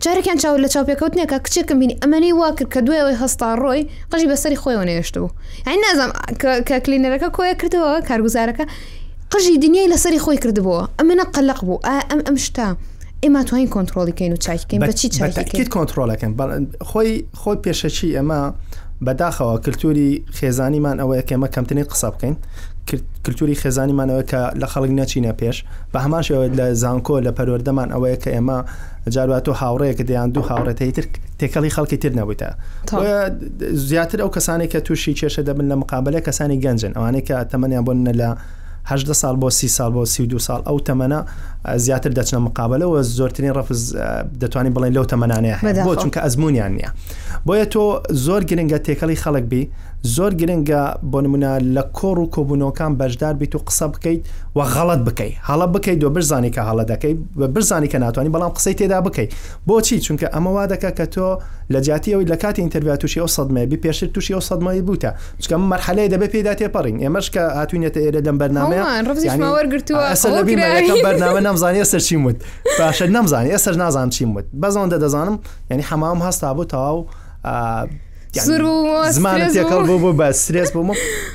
[0.05, 3.81] چارێکیان چاو لە چاوپێکوتنێک کە کچێکم بینی ئەمەەی وا کرد کە دوێەوەی هەستا ڕۆی
[4.12, 5.27] قژی بەسەری خۆی نێشت و
[5.66, 6.12] یعنی نازانم
[6.69, 8.66] کە کلینەرەکە کۆیە کردەوە کارگوزارەکە
[9.31, 11.79] قژی دنیای لەسری خۆی کردبووە ئەمەە قەلق بوو
[12.11, 12.77] ئەم ئەم شتا.
[13.27, 16.33] ئێمە توانین کۆنتترۆلیکەین و چاکەین بەچی چاکیت کۆنتترۆلەکەن
[16.91, 18.39] خۆی خۆی پێشەچی ئەمە
[19.07, 20.11] بەداخەوە کللتوری
[20.41, 22.35] خێزانیمان ئەوەیە کەمە کەمتنی قسە بکەین
[23.25, 25.57] کللتوری خێزانیمانەوە کە لە خەڵک نەچینە پێش
[25.93, 28.59] بە هەماشەوە لە زانکۆ لە پەروەردەمان ئەوەیە کە ئێمە
[29.11, 31.05] جاروات و هاوڕەیەکە دەیان دوو هاوڕێتی تر
[31.39, 32.51] تێکەڵی خەڵکی تر نەبوویتە
[33.89, 38.12] زیاتر ئەو کەسانی کە تووشی کێشە دەبن لە مقابلە کەسانی گەنجن ئەوانەیە کە تەمەنیان بۆنە
[38.21, 38.31] لە
[38.92, 41.20] هەدە سال بۆ سی سال بۆ سی دو سال ئەو تەمەە
[41.85, 43.81] زیاتر دەچنە مقابلەوە زۆرترین ڕفز
[44.42, 46.90] دەتوانین بڵین لەو تەمەانەیە بۆ چونکە ئەزمونیان نییە
[47.46, 47.83] بۆیە تۆ
[48.27, 49.62] زۆر گرنگە تێکەڵی خەڵک بی
[50.05, 50.83] زۆر گرنگە
[51.13, 54.21] بۆ نمونە لە کۆڕ و کۆبوونەوەکان بەشدار بیت و قسە بکەیت
[54.57, 58.51] و غەڵت بکەیت هەڵە بکەیت و برزانانی کە هەڵە دەکەی بە برزانانی کە ناتوانانی بەڵام
[58.57, 59.31] قسەی تێدا بکەیت
[59.69, 61.29] بۆچی چونکە ئەمەوا دەکە کە تۆ
[61.73, 65.11] لە جااتیەوەی لە کاتی ئینتەوی تووشی ئەو سەدمەبی پێشتر تووشی ئەو سەدمایی بوتە
[65.43, 70.05] چکە مەرحلەیە دەبێت پێدا تێپەڕین ئێمەش کە هاتوونێتە ئێرە لەم بەرنامەیەوەرگتووە
[71.07, 72.37] بەرنامە نامزانانی ئێسەر چیم وت
[72.79, 75.35] باشە نامزانانی ئێسەر نازان چیم وت بەزەوەندە دەزانم
[75.71, 77.01] یعنی هەمام هەستا بوو تەواو
[78.40, 80.70] زمانت تێکەڵ بۆ بۆ بە سرێس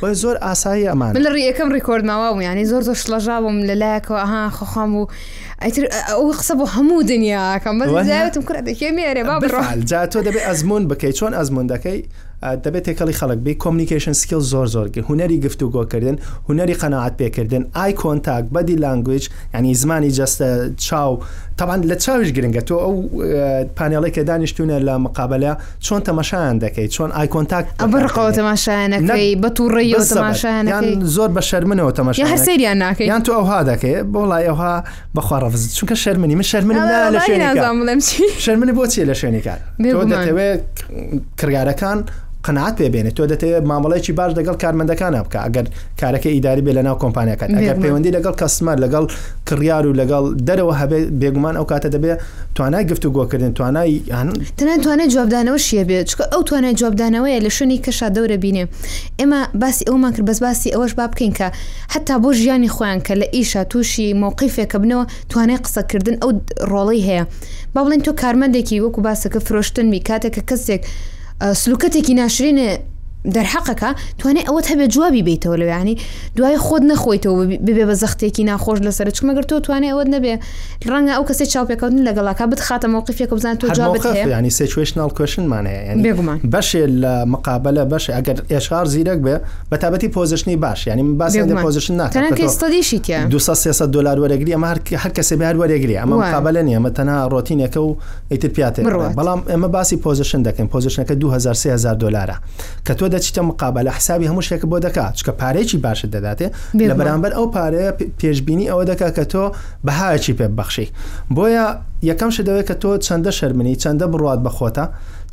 [0.01, 4.43] بۆ زۆر ئاسایی ئەمان لە ڕیەکەم ڕیکۆرد ماوەم ینی زۆر زۆر شڵەژاوم لە لایەکەوە ئاها
[4.57, 5.03] خۆخام و
[5.63, 10.83] ئەتر ئەو قسە بۆ هەموو دنیاکەم بەزیاتم کوردەکە مێرێ با بڕال جا تۆ دەبێت ئەزمون
[10.91, 12.01] بکەیت چۆن ئەزمون دەکەی
[12.63, 16.15] دەبێت تێکەڵی خەڵک بی کۆمنیکیشن سکیل زۆر زۆرگە هوەری گفتو گۆکردن
[16.49, 19.23] هوەری قەنەعات پێکردن ئای کۆنتاک بەدی لانگویج
[19.56, 20.47] ینی زمانی جەستە
[20.86, 21.19] چاو
[21.58, 22.93] تاوان لە چاویش گرنگە تۆ ئەو
[23.77, 25.51] پانێڵی کە دانیشتونە لە مقابلە
[25.86, 32.19] چۆن تەمەشایان دەکەیت چۆن ئای کۆنتاک ئەبڕقەوە تەماشایانەکەی بە تووڕێ تەماشایان زۆر بە شەرمنەوە تەماش
[32.19, 34.84] هەر سریان ناکەی یان تو ئەوها دەکەی بۆڵای ئەوها
[35.17, 36.75] بەخواڕەفز چونکە شەرمنی من شەرمن
[37.15, 38.01] لە شوێنی
[38.45, 40.65] شەرمنی بۆچی لە شوێنی کار دەتەوێت
[41.39, 41.99] کرگارەکان
[42.45, 45.65] قەنات پێبێنێت تۆ دەتەوێت مامەڵێکی باش دەگەڵ کارمەندەکانە بکە ئەگەر
[46.01, 49.06] کارەکە ئیداری بێ لە ناو کۆمپانیەکان ئەگەر پەیوەندی لەگەڵ کەسمەر لەگەڵ
[49.47, 52.19] کڕیار و لەگەڵ دەرەوە هەبێ بێگومان ئەو کاتە دەبێت
[52.56, 54.01] توانای گفتو گۆکردن توانای
[54.60, 58.63] تەنان توانێت جوابدانەوە شیە بێت چکە ئەو توانای جوابدانەوەیە لە شوێنی کەشا دەورە بینێ
[59.19, 61.47] ئێمە باسی ئەومان کرد بەسباسی ئەوەش با بکەین کە
[61.93, 66.32] حتا بۆ ژیانی خۆیان کە لە ئیشا تووشی مووقیفێکە بنەوە توانای قسەکردن ئەو
[66.71, 67.23] ڕۆڵی هەیە
[67.73, 70.84] با بڵێن تۆ کارمەندێکی وەکو باسەکە فرۆشتن می کاتێککە کەسێک
[71.62, 72.69] سلوکەتێکی ناشرینێ
[73.36, 73.89] دەرحەقەکە
[74.21, 75.95] توانێت ئەوەت هەبێ جوابی بیتەوە لەوانی
[76.38, 80.34] دوای خۆت نەخۆیتەوە ببێ بە زەختێکی ناخۆش لەسەر چمەگەر تۆ توانێت ئەوەت نەبێ
[80.91, 85.91] ڕەنگە ئەو کەسێک چاوپێکەوتن لەگەڵاکە بتخاتە مووقفێک بزان تۆ جوابنی سێشنال کوێشنمانەیە
[86.53, 89.36] بەشێ لە مقابلە بەش ئەگەر ئێشار زیرەک بێ
[89.71, 91.34] بە تابەتی پۆزیشنی باش ینی باس
[91.65, 94.67] پۆزیشن ناکەستادیشیتە 200 دلار وەرەگری ئەمە
[95.03, 97.97] هەر کەسێ بار وەرەگری ئەمە مقابلە نیە ئەمە تەنها ڕۆتینەکە و
[98.31, 98.81] ئیتر پیاتێ
[99.17, 102.38] بەڵام ئەمە باسی پۆزیشن دەکەین پۆزیشنەکە 2000 دلارە
[102.88, 106.47] کە تۆ دەچیتە مقابل لە حسابی هەموو شتێک بۆ دەکات چکە پارێکی باشە دەداتێ
[106.89, 107.91] لە بەرامبەر ئەو پارەیە
[108.24, 109.43] پێشببینی ئەوە دەکا کە تۆ
[109.88, 110.88] بەهایەکی پێ بەخشی
[111.36, 111.65] بۆیە
[112.10, 114.86] یەکەم شدەوەی کە تۆ چەندە شەرمنی چەندە بڕات بەخۆتە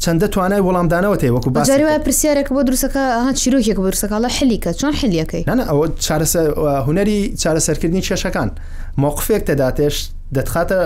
[0.04, 5.44] چەندە توانای وەڵامدانەوە تێ وەکو باجارەوە پرسیارێک بۆ دروستەکە هاان چیرۆکێک بەرسەکەڵە حلیکە چۆن حلیەکەی
[5.70, 8.48] ئەوە هوەری چارەسەرکردنی کێشەکان
[9.02, 9.96] مۆقفێک دەداتێش
[10.36, 10.78] دەتخاتە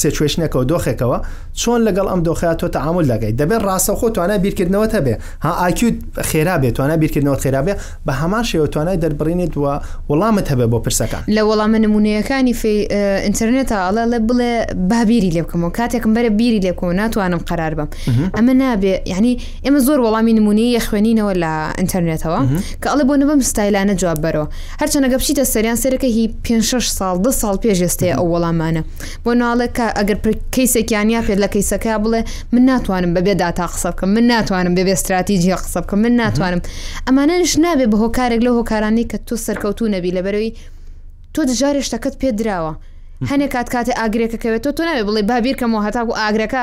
[0.00, 1.18] سێچێشنێکەوە دۆخێکەوە
[1.62, 5.14] چۆن لەگەڵ ئەم دۆخات تۆ تعامل دەگەیت دەبێت ڕاستە خۆ توانە بیرکردنەوە هەبێ
[5.44, 5.96] ها ئاکیوت
[6.30, 7.74] خێرا بێت توانە بیرکردنەوە خێرابێ
[8.06, 9.72] بە هەمان شێوە توانای دەربڕینێت وە
[10.10, 12.74] وەڵامت هەبێ بۆ پرسەکان لە وەڵامە نمونونەکانی فی
[13.26, 14.52] ئینتەرنێتە ئاڵە لە بڵێ
[14.90, 17.88] بابیری لێبکەمەوە کاتێکم بەرە بیری لێکەوە ناتوانم قرار بم
[18.36, 19.32] ئەمە نابێ یعنی
[19.64, 22.40] ئێمە زۆر وەڵامی نمونی خوێنینەوە لە ئینتەرنێتەوە
[22.82, 24.46] کە ئەڵە بۆ نبم ستایلانە جواب بەرەوە
[24.80, 28.82] هەرچەنە گەپشیتە سەریان سەرەکە هی 5 ساڵ دو ساڵ پێشێستەیە ئەو وەڵامانە
[29.24, 30.18] بۆ ناڵێک کە ئەگەر
[30.54, 35.56] کەیسێکیانیا پێ لە کەیسەکە بڵێ من ناتوانم بەبێ داتا قسە بکەم من ناتوانم بەبێ استراتیجیە
[35.62, 36.60] قسە بکەم من ناتوانم
[37.08, 40.52] ئەمانەش نابێ بە هۆکارێک لە هۆکارانی کە تۆ سەرکەوتو نەبی لە بەرەوەی
[41.34, 42.74] تۆ دژارێ شتەکەت پێدراوە.
[43.30, 46.62] هەنێک کات کاتێ ئاگرێکەکەوێت تۆ تۆ ناوێ بڵێ بابییرکەمەوە هەتاکو ئاگرەکە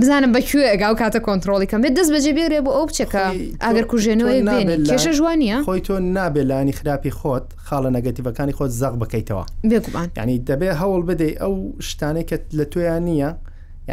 [0.00, 3.22] بزانم بەکوێ ئەگاو کاتە کۆنتترۆلیکەم بێت دەست بەجێ بێرێ بۆ ئەو بچەکە
[3.64, 4.40] ئاگەر کوژێنەوەی
[4.88, 10.42] کێشە جوانیە خۆی تۆ نابێت لانی خراپی خۆت خاڵە نەگەتیڤەکانی خۆت زەق بکەیتەوە بێکوبان ینی
[10.48, 11.54] دەبێ هەوڵ بدەی ئەو
[11.88, 13.30] شتانێکت لە تویان نییە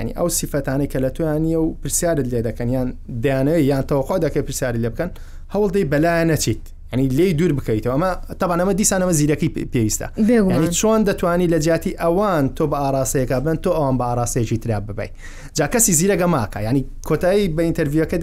[0.01, 4.37] ینی ئەو سیفەتانی کە لە توانیە و پرسیارت لێ دەکەن یان دەیانەیە یان تەوخوا دەکە
[4.45, 5.09] پرسیاری لە بکەن
[5.53, 6.61] هەوڵدەی بەلایە نەچیت
[6.93, 10.07] ینی لی دوور بکەیتەوە ئەمە تەبانەمە دیسانەوە زیرەکەی پێویستە
[10.53, 14.79] ینی چۆن دەتوانی لە جیاتی ئەوان تۆ بە ئاراسەیەەکە بن تۆ ئەوان بە ئاراسەیەکی تریا
[14.79, 15.07] ببی
[15.53, 18.17] جا کەسی زیرەگە ماکە ینی کۆتایی بە ئینتەویەکە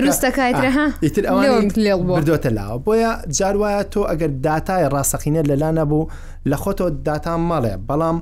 [0.00, 0.72] دروستەکەیتر
[2.08, 6.08] بردۆتە لاوە بۆیە جاروایە تۆ ئەگەر دااتای ڕاستەقینە لەلا نەبوو
[6.50, 8.18] لە خۆتۆ داتا مەڵێ بەڵام.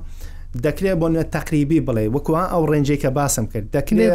[0.65, 4.15] دەکرێت بۆ نوێت تقریبی بڵێ وەکوان ئەو ڕێنجێک کە باسم کرد دەکرێت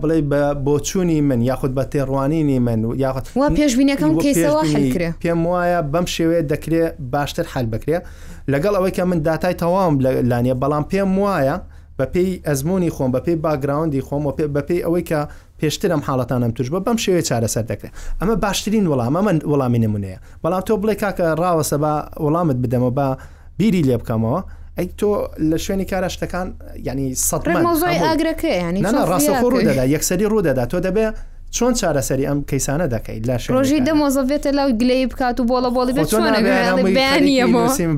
[0.00, 0.18] بڵێ
[0.64, 6.42] بۆچوونی من یاخود بە تێڕوانینی من یاخود وا پێشبینەکەم کەیسەوە حلکرێ پێم وایە بەم شێوەیە
[6.52, 7.98] دەکرێت باشتر حل بکرێ
[8.52, 9.94] لەگەڵ ئەوەی کە من دااتای تەواوم
[10.30, 11.56] لانیە بەڵام پێم وایە
[11.98, 15.20] بە پێی ئەزمموی خۆم بە پێی باگراوندی خۆم و بە پێی ئەوەی کە
[15.60, 20.62] پێشترم حاڵەتانم توش بە بەم شێوەیە چارەسەر دەکرێت ئەمە باشترین وەڵام ئەمە وەڵامی نمونەیە بەڵام
[20.68, 21.92] تۆ بڵێ کاکە ڕاوەسە بە
[22.24, 23.06] وەڵامت بدەمە بە
[23.58, 24.40] بیری لێ بکەمەوە
[24.80, 25.08] ئەی تۆ
[25.50, 26.48] لە شوێنی کارە شتەکان
[26.88, 27.40] ینی سەد
[28.04, 31.14] ئاگرەکە ینی ڕاستەخۆ ڕوودەدا یەکسری ڕوودەدا تۆ دەبێت
[31.56, 35.92] چۆن چارەسەری ئەم کەیسانە دەکەیت لە ڕۆژی دەمۆزەوێتە لەو گلەی بکات و بۆڵە بۆڵی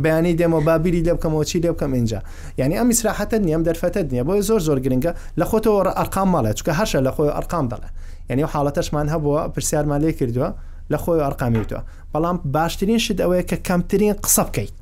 [0.04, 2.20] بیانی دێمە بابیری لێ بکەمەوە چی لێ بکەم اینجا
[2.60, 6.56] یعنی ئەم میسراحەتە نییە ئەم دەرفەتە نییە بۆی زۆر زۆر گرنگە لە خۆتەوە ئەرقام ماڵێت
[6.58, 7.88] چکە هەرشە لە خۆی ئەرقام بڵێ
[8.30, 10.48] یعنی حاڵەتەشمان هەبووە پرسیارمان لێ کردووە
[10.92, 14.72] لە خۆی ئەرقامیوتەوە بەڵام باشترین شت ئەوەیە کە کەمترین قسە بکەیت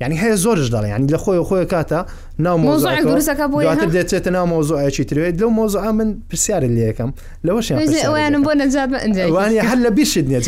[0.00, 2.00] ینی هەیە زۆرش دەڵێ ینی لە خۆی خۆی کاتە
[2.38, 7.10] ناو مۆزۆکە دەچێتە ناو مۆزۆایکی ترێت لەو مۆزۆ من پرسیارە لەکەم
[7.46, 10.40] لەوەشیانم بۆ نەجاتوانانی هەر لە بیشت نیە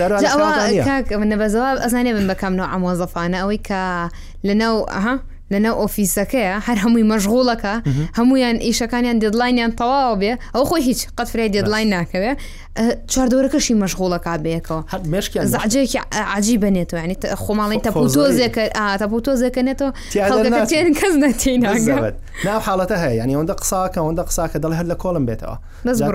[1.22, 3.82] من بەزەوە ئەزانێ من بەکەم نەوە ئامۆزەفانە ئەوەی کە
[4.46, 5.14] لەناو ئەها
[5.52, 7.74] لەنەو ئۆفیسەکەیە هەر هەمووی مەژغوڵەکە
[8.18, 12.32] هەمویان ئیشەکانیان ددلاینیان تەواو بێ ئەو خۆی هیچ قەتفرای ددلاین ناکەوێ
[13.12, 14.80] چواردۆرەکەشی مەشغوڵەکە بێکەوە
[15.54, 16.00] زعجێکی
[16.36, 18.64] عجی بنێتوانی خۆماڵی تەپوتۆزێکە
[19.00, 19.90] تەپوتۆزەکەنێتەوە
[21.00, 21.80] کەس نەتیینات
[22.46, 25.56] ناو حاڵەتە هەیە ینی ئەوەندە قساکە ئەوەندە قساکە دەڵ هەر لە کۆڵم بێتەوە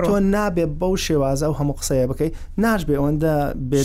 [0.08, 2.32] تۆ نابێ بەو شێوازە و هەموو قسەیە بکەیت
[2.64, 3.34] ناش بێ ئەوەندە
[3.70, 3.78] بێ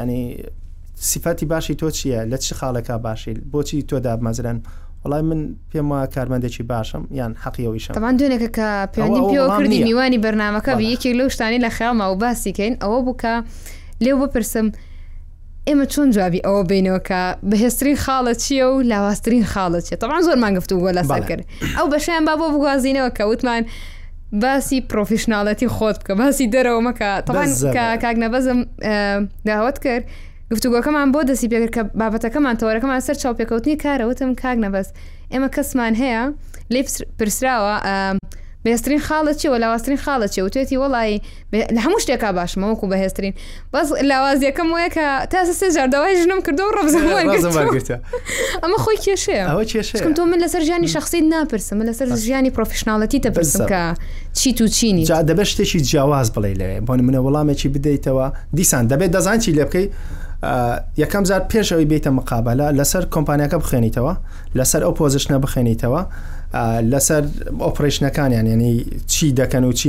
[0.00, 0.22] ینی
[1.02, 4.60] سیفەتی باشی تۆ چییە لە چی خاڵەکە باشیل بۆچی تۆدا مەزرەن
[5.04, 10.18] وڵای من پێم وایە کارمەندێکی باشم یان حەقیەوەیشم ئەمان دوێنێکە کە پەیوەندی پێوە کردی میوانی
[10.24, 13.34] بەرنمەکە بە یەکێک لەو شتانی لە خیاڵما و باسیکەین ئەوە بکە
[14.00, 14.72] لێو بپرسم
[15.68, 20.80] ئێمە چۆن جوابی ئەوە بینەوەکە بەهێستترین خاڵە چییە و لاوااستترین خاڵە چێت تەوان زۆر مانگفتو
[20.80, 21.44] بۆ لە سەرکرد
[21.76, 23.62] ئەو بەشیان با بۆ بگوازینەوە کە وتمان
[24.32, 27.50] باسی پرۆفیشنناڵەتی خۆت بکە باسی دەرەوە مەکە تەوان
[28.02, 28.58] کاگنە بەزم
[29.46, 30.04] داوت کرد
[30.54, 34.92] گفتوگۆکەمان بۆ دەسی پێگر کە بابەتەکەمان تەوەەکەمان سەر چاوپێکەوتنی کارەوەتم کاک نەبەست
[35.32, 36.32] ئێمە کەسمان هەیە
[36.74, 36.80] لێ
[37.18, 37.74] پرسراوە
[38.64, 41.20] بێستترین خاڵە چی و لاواستترین خاڵە چی و توێتی وڵی
[41.74, 43.34] لە هەموو شتێکا باشمەوەکو بەهێستترین
[43.72, 48.00] بەس لاوازیەکەم وەیە کە تاسە سێ جاردەوای ژنم کردو و ڕبزەوەگرتە
[48.62, 53.18] ئەمە خۆی کێشەیە ئەوە کێشم تۆ من لەسەر ژیانی شخصی ناپرسم من لەسەر ژیانی پرۆفشنناڵەتی
[53.24, 53.96] تەپرسم کە
[54.32, 59.10] چیت و چینی جا دەبێت شتێکی جیاواز بڵێ لەوێ بۆن منە وەڵامێکی بدەیتەوە دیسان دەبێت
[59.16, 59.86] دەزان چی لێ بکەی
[60.98, 64.14] یەکەم زار پێشەوەی بێتە مقابلە لەسەر کۆمپانیەکە بخێنیتەوە
[64.58, 66.02] لەسەر ئەو پۆزیشنە بخێنیتەوە
[66.92, 67.22] لەسەر
[67.64, 69.88] ئۆپریشنەکانیان یعنی چی دەکەن و چی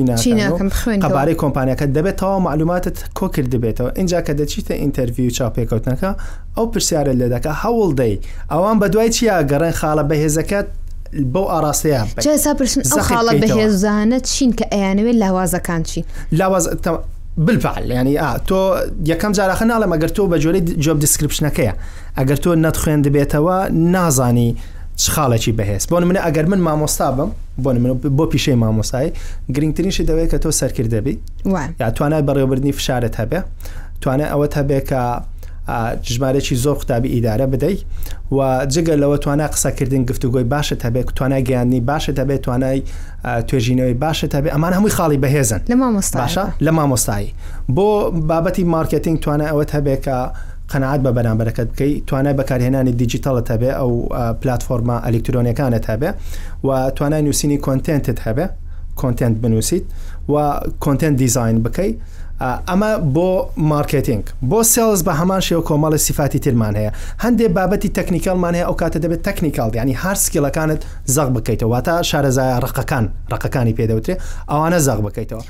[1.06, 6.12] قبارەی کۆمپانیەکە دەبێت تەوا معلوماتت کۆکرد بێتەوە اینجا کە دەچیتە ئینتەویو چاپێکوتنەکە
[6.58, 8.16] ئەو پرسیارە لە دەکە هەوڵ دەی
[8.52, 10.68] ئەوان بە دوای چیا گەڕێن خاڵە بەهێزەکەت
[11.34, 12.02] بۆ ئاراستەیە
[13.10, 16.70] خاڵە بەهێزانە چین کە ئەیانەوێت لاوازەکان چین لاواز
[17.38, 18.60] بالفعل ینی ئا تۆ
[19.12, 21.74] یەکەم جاراخە ناڵە ئەگەر تۆ بە جۆرەی جۆب دیسکرپشنەکەیە
[22.20, 23.58] ئەگەر تۆ نەتخوێن دەبێتەوە
[23.94, 24.50] نازانی
[25.14, 27.30] خاڵێکی بەهێز بۆن منە ئەگەر من مامۆستا بم
[27.64, 29.12] بۆ من بۆ پیشەی مامۆسایی
[29.56, 31.18] گرنگترینشی دەوێت کە تۆ سەرکرد دەبیت
[31.82, 33.40] یا توانای بەڕێوەبردننی فشارت هەبێ
[34.02, 35.02] توانێت ئەوەت هەبێ کە
[36.04, 37.80] ژمارەی زۆر قوتابی ئیدارە بدەیت
[38.36, 42.80] و جگە لەوە توانە قسەکردن گفتوگۆی باشە تەبێت توانە گیاننی باشە دەبێت توانای
[43.48, 47.32] توێژینەوەی باشە تەبێ ئەمان هەمووی خاڵی بەهێزن لە مامۆستا باشە لە مامۆستایی
[47.76, 47.90] بۆ
[48.30, 50.18] بابەتی مارکتینگ توانە ئەوە هەبێکە
[50.72, 53.92] قەنعات بە بەرامبەرەکە بکەیت توانای بەکارهێنانی دیجیتالە هەبێ ئەو
[54.42, 56.10] پلتفۆرمە ئەلکترۆنیەکانت هەبێ
[56.68, 58.46] و توانای نووسینی کۆنتنتت هەبێ
[59.02, 59.84] کۆنتنت بنووسیت
[60.32, 60.34] و
[60.86, 61.96] کۆنتنت دیزین بکەیت
[62.70, 63.28] ئەمە بۆ
[63.72, 66.92] مارکتینگ بۆ سێلز بە هەمان شێو کۆمەڵی سیفاتی ترمان هەیە
[67.24, 70.82] هەندێ بابەتی تەکنیکلمان هەیە ئەو کاتە دەبێت تەکنیکال ینی هەرسکیلەکانت
[71.16, 74.20] زەق بکەیتەوە تا شارەزای ڕقەکان ڕقەکانی پێدەوترێت
[74.52, 75.44] ئەوانە زەق بکەیتەوە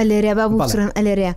[0.00, 1.30] ئەلێرێ بابووڕێ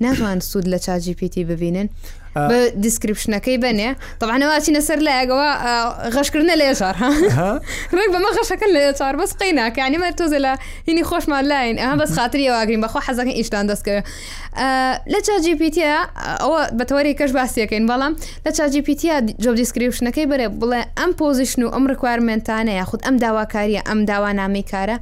[0.00, 1.88] ناتوان سوود لە چاجی پیتی ببینن
[2.36, 5.48] بە دیسکرپشنەکەی بنێ طبعاەواچینە سەر لایەگەوە
[6.14, 6.96] غەشکردە لە ێژار
[7.96, 10.52] ڕێک بەمە غەشەکە لە چار بەس قیناکە عنیمە تۆزە لە
[10.88, 13.98] هینی خۆشمان لاین ئەمە بەس خاتری واگرین بەخۆ حەزەکە ئیشتان دەستکە
[15.12, 15.86] لە چاجی پیتە
[16.42, 18.12] ئەوە بەتەوەری کەش باسیەکەین بەڵام
[18.46, 19.12] لە چاجی پیتە
[19.44, 24.64] جۆ دیسکرپشنەکەی بەرێ بڵێ ئەم پۆزیشن و ئەم ڕکوارمنتانە یاخود ئەم داواکاریە ئەم داوا نامی
[24.72, 24.96] کارە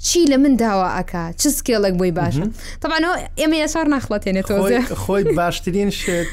[0.00, 2.46] چی لە من داوا ئەکا چ سکێڵک بۆی باشە
[2.84, 6.26] تاوانەوە ئێمە یاشار ناخڵەتێنێتەوە خۆی باشترین شێت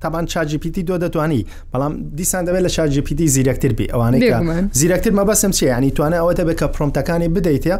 [0.00, 4.32] تاوان چاجیپیتی دۆ دەتوانی بەڵام دیسان دەبێت لە چاجیپیتی زیرەکتر بی ئەوانەی
[4.80, 7.72] زیرەکتر مەبەسم چی ینی توانە ئەوەتە بکە پرۆمتەکانی بدەیتە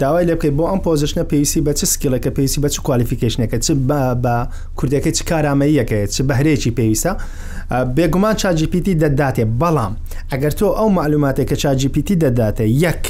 [0.00, 3.68] داوای لێ بکەیت بۆ ئەم پۆزیشنە پێویستی بە چ سکیلەکە پێویستی بە چ کوالیفیکیشنەکە چ
[4.24, 4.34] بە
[4.78, 7.12] کوردەکە چ کارامەیەکەیە چ بەهرێکی پێویستە
[7.96, 9.92] بێگومان چاجیپیتی دەداتێ بەڵام
[10.32, 13.04] ئەگەر تۆ ئەو معلوماتێک کە چاجیپیتی دەداتێ یەک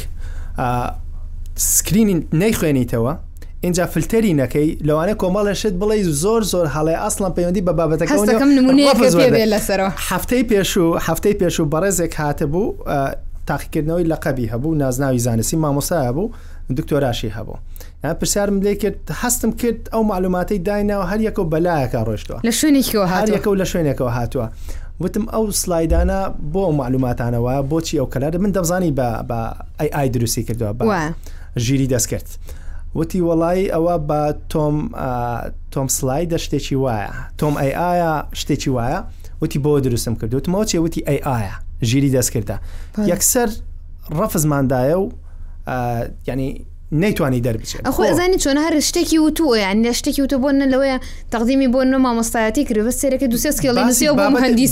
[1.57, 3.15] سکرینی نەیخوێنیتەوە
[3.61, 8.11] اینجا فلتەری نەکەی لەوانە کۆمەڵەشت بڵێ زۆر زۆر هەڵێ ئەسڵم پەیوەندی بە بابەتەکە
[10.11, 12.73] هەفتەی پێش و هەفتەی پێش و بەڕێزێک هاتە بوو
[13.49, 16.31] تاقیکردنەوەی لەقەبی هەبوو نازناوی زانستی مامۆسایە بوو
[16.79, 17.59] دکتۆراشی هەبوو
[18.21, 23.27] پرسیارم لێ کرد هەستم کرد ئەو معلوماتی داینەوە هەر یەکە بەلایەکە ڕۆشتوە لە شوێنێکەوە هەر
[23.37, 24.47] یەکە و لە شوێنێکەوە هاتووە
[25.01, 26.21] وتم ئەو سلایدانە
[26.55, 28.93] بۆ معلوماتانەوە بۆچی ئەو کەلارە من دەبزانی
[29.29, 29.39] بە
[29.95, 30.85] ئای دروستی کردووە بە.
[31.63, 32.29] ژیری دەستکرد
[32.97, 34.77] وتی وەڵی ئەوە بە تۆم
[35.73, 38.99] تۆم سلای دە شتێکی وایە تۆم ئەی ئایا شتێکی وایە
[39.43, 41.55] وتی بۆ دروستم کرد وتمەوە چێ وتی ئەی ئایا
[41.89, 42.57] ژیری دەستکردە
[43.13, 43.51] یەکسەر
[44.19, 45.07] ڕەفزماندایە و
[46.29, 46.51] ینی
[47.03, 50.97] نەیتوانی دەربچێت ئەخۆ ئەزانی چۆن هەر شتێکی و توە یان نەشتێکی و تۆ بۆ نەلەوەە
[51.33, 53.83] تەقدیمی بۆ نە مامۆستایەتی کرد بە سێرەکە دو سێسکیڵی
[54.45, 54.69] هەندی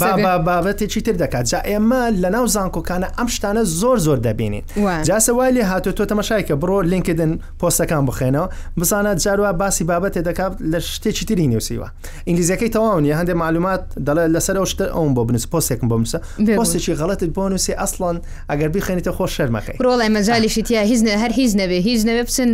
[0.49, 4.65] بابەتێکی تر دەکات جا ئێمە لە ناو زانکۆکانە ئەم شتانە زۆر زۆر دەبینین
[5.09, 8.47] جاسەوای لێ هاتو تۆ تەمەشایکە بڕۆ لینکدن پۆستەکان بخێنەوە
[8.81, 11.89] بزانات جاروە باسی بابەتێ دەکات لە شتێکی تری نووسیوە
[12.29, 16.19] ئینگلیزیەکەی تەواونیە هەندێک معلومات دەڵێت لەسەر ئەو شتە ئەوم بۆ بنووس پۆستێکم بۆ بنووسە
[16.59, 18.17] پۆستێکی غەڵەتت بۆ نووسی ئەسڵان
[18.51, 22.51] ئەگەر بخێنیتە خۆش شەرمەکەی ڕۆڵی مەجاالیشتیا هیچ هەر هیچ نەبێ هیچ دەوێ بچن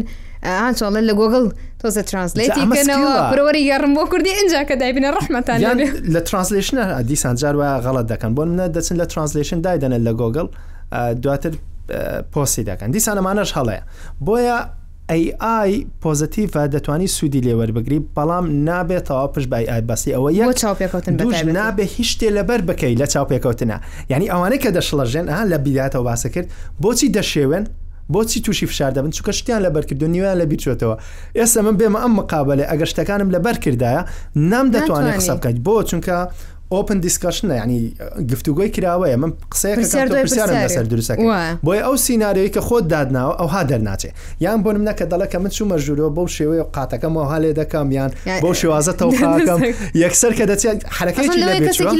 [0.60, 1.44] ئاچڵە لە گۆگڵ
[1.82, 5.58] تۆزە ترانسلیتیکەنەوە پرەوەری گەڕم بۆ کوردی ئەجا کە دابینە ڕحمەتان
[6.14, 10.46] لە ترانسلیشنە دیسان جار وایە غەڵت دەکەن بۆ منە دەچن لە ترانسلیشن دایدەنە لە گۆگڵ
[11.22, 11.52] دواتر
[12.32, 13.82] پۆسی دەکەن دیسانەمانەش هەڵەیە
[14.26, 14.58] بۆیە
[15.16, 15.70] AI
[16.02, 21.14] پۆزتیڤە دەتوانی سوودی لێوەربگری بەڵام نابێتەوە پشت بای ئایبسی ئەوە یە چاوپێکوتن
[21.58, 23.78] نابێ هیچ شتێ لەبەر بکەی لە چاوپێکوتنە
[24.10, 26.48] یعنی ئەوانەی کە دەشڵەژێن ئا لە بیداتەوە باسە کرد
[26.82, 27.64] بۆچی دەشێوێن
[28.12, 30.96] بۆچی تووشی فشار دەبن چکە شتیان لە بەرکردو نیوان لە بیرچێتەوە
[31.38, 34.02] ئێستا من بێمە ئەم مقابلێ ئەگەشتەکانم لە بەرکردایە
[34.50, 36.16] نام دەتوانێت قسە بکەیت بۆ چونکە
[36.74, 37.94] ئۆپن دیسکشنە ینی
[38.32, 40.28] گفتوگوی کراوەیە من قسەیەسیارم
[40.66, 45.04] لەسەر دروستەکە بۆی ئەو سینناریەوەی کە خۆت دادناوە ئەو ها دەرناچێت یان بۆ منە کە
[45.12, 48.10] دەڵەکە من چوو مەژورەوە بەو شێوەیە و قاتەکەم و هالێ دەکەم یان
[48.42, 49.58] بۆ شێوازە تەوقاکەم
[50.02, 51.28] یەکسەر کە دەچێت حرەکەی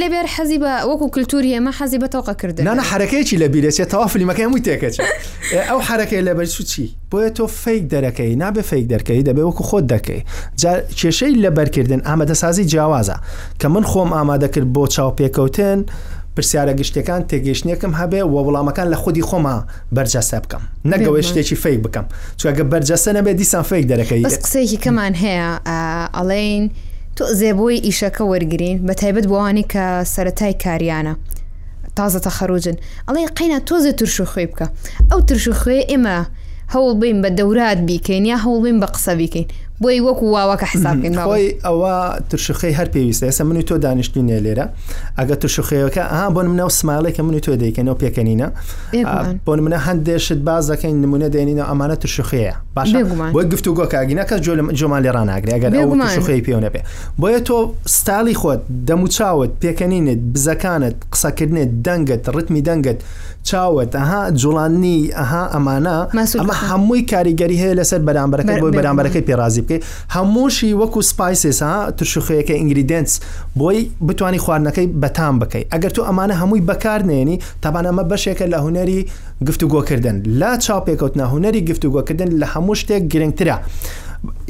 [0.03, 4.45] لەبێر حەزی بە وەکو کللتوری ئەمە حەزی بە تەوقە کردن نانە حرەکەیکی لە بیرێتێت تەوافلیمەکەی
[4.51, 5.07] موی تێکەچێت
[5.69, 10.21] ئەو حرەکەی لەبەر سوچی بۆیە تۆ فیک دەرەکەی نابێ فیک دەرکەی دەبێ وەکو خۆت دەکەی
[10.99, 13.17] کێشەی لەبەرکردن ئامادەسازی جیاوازە
[13.61, 15.79] کە من خۆم ئامادەکرد بۆ چاوپێکەوتن
[16.35, 19.55] پرسیارە گشتەکان تێگەشتێکم هەبێ و وەڵامەکان لە خودی خۆما
[19.95, 22.05] بەرجەسە بکەم نەگەوێ شتێکی فیک بکەم
[22.41, 25.49] چگە بەرجەسە نەبێ دیسان فیک دەرەکەی قسێکی کەمان هەیە
[26.17, 26.63] ئەڵین
[27.17, 31.15] تۆ زێبۆی ئیشەکە وەرگین بە تایبەت بۆوانی کە سەتای کاریانە.
[31.97, 34.67] تازەتە خەرۆجن ئەڵێ قینە تۆزە ترش و خوێ بکە
[35.11, 36.19] ئەو ترش و خوێ ئێمە
[36.73, 39.47] هەوڵ بین بە دەورات بیکەین یا هەوڵ بین بە قسە بیکەین
[39.81, 44.65] بۆی وەکو واوەکە حسابین خۆی ئەوە ترشخی هەر پێویستە ئێستا منی تۆ دانیشتینێ لێرە
[45.17, 48.47] ئەگە ترشخەیەەکە ئا بۆن منەو سماڵێککە منی تۆ دەیکەنەوە پێکەنینە
[49.45, 52.89] بۆن منە هەندێشت باز دەکەین نمونە دێنینە ئەمانە ترشخەیە باش
[53.35, 54.35] بۆی گفت و گۆکگینەکە
[54.79, 56.81] جۆمان لێ ڕناگرێگەرخی پێونە پێ
[57.21, 57.55] بۆیە تۆ
[57.97, 62.99] ستاڵی خۆت دەموچاوت پێکەنینت بزەکانت قسەکردنێت دەنگت ڕتمی دەنگت
[63.49, 65.97] چاوت ئەها جوڵانی ئەها ئەمانە
[66.39, 69.83] ئەمە هەمووی کاریگەری هەیە لەسەر بەرامبەکە بۆی بەرامبەکەی پێرازی بکەیت
[70.17, 73.11] هەمووشی وەکو سپایسسا ترشوخەیەەکە ئینگریدنس
[73.59, 78.99] بۆی بتانی خواردنەکەی بەتان بکەیت ئەگەر تو ئەمانە هەمووی بەکارنێنی تابان ئەمە بەشێکە لە هوەری
[79.47, 83.57] گفتوگۆکردن لا چاپێکوتنا هوەری گفتوگۆکردن لە هەموو شتێک گرنگترە.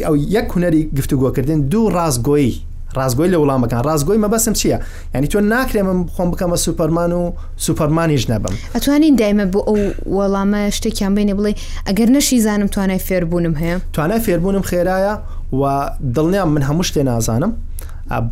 [0.05, 2.53] ئەو یەک هوەری گفتوگۆکردن دوو ڕازگۆیی
[2.97, 4.78] ڕازگۆی لە وڵامەکان ڕازگۆی مەبەسم چییە
[5.15, 7.21] ینی تۆ ناکرێ من خۆم بکەمە سوپەرمان و
[7.65, 9.80] سوپەرمانیش نەبم ئەتوانین دایمە بۆ ئەو
[10.17, 11.52] وەڵامە شتێکیان بینێ بڵێ
[11.88, 15.13] ئەگەر نەشی زانم توانای فێربوونم هەیە توانای فێربوونم خێرایە
[15.60, 15.62] و
[16.15, 17.52] دڵنیام من هەموو شتێ نازانم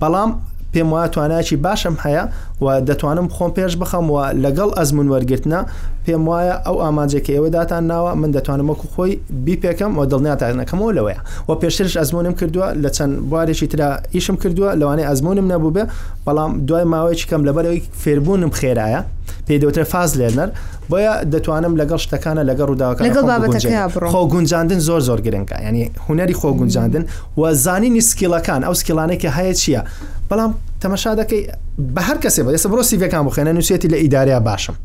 [0.01, 0.31] بەڵام
[0.73, 2.23] پێم وایە توانایکی باشم هەیە
[2.63, 5.59] و دەتوانم خۆم پێش بخەم و لەگەڵ ئەزمون وەرگرتنە
[6.05, 9.11] پێم وایە ئەو ئامانجێکی ئێوە داتان ناوە من دەتوانم وەکو خۆی
[9.45, 15.07] بیپێکم و دڵنیاتازنەکەمەوە لەوەیە و پێشترش ئەزمونم کردووە لە چەند بوارێکی تررا ئیشم کردووە لەوانەیە
[15.11, 15.83] ئەزمونم نەبوو بێ
[16.25, 19.01] بەڵام دوای ماوەی چکەم لەبەرەوەی فێربوونم خێرایە
[19.47, 20.49] پێدەوترە فاز لێنەر
[20.91, 23.01] بۆیە دەتوانم لەگەڵ شتەکانە لەگە ڕووداوەکە
[24.13, 27.03] خۆ گونجاندن زۆر زۆر گرنگکە ینی هوەری خۆ گونجاندن
[27.39, 29.81] و زانینی سکیلەکان ئەو سکیلانێکی هەیە چییە
[30.29, 31.41] بەڵام تەمەشا دەکەی
[31.95, 34.75] بە هەر کەسێ بە ێستا بڕۆسی ەکان بخێنە نووسێتی لە ئیداریا باشم.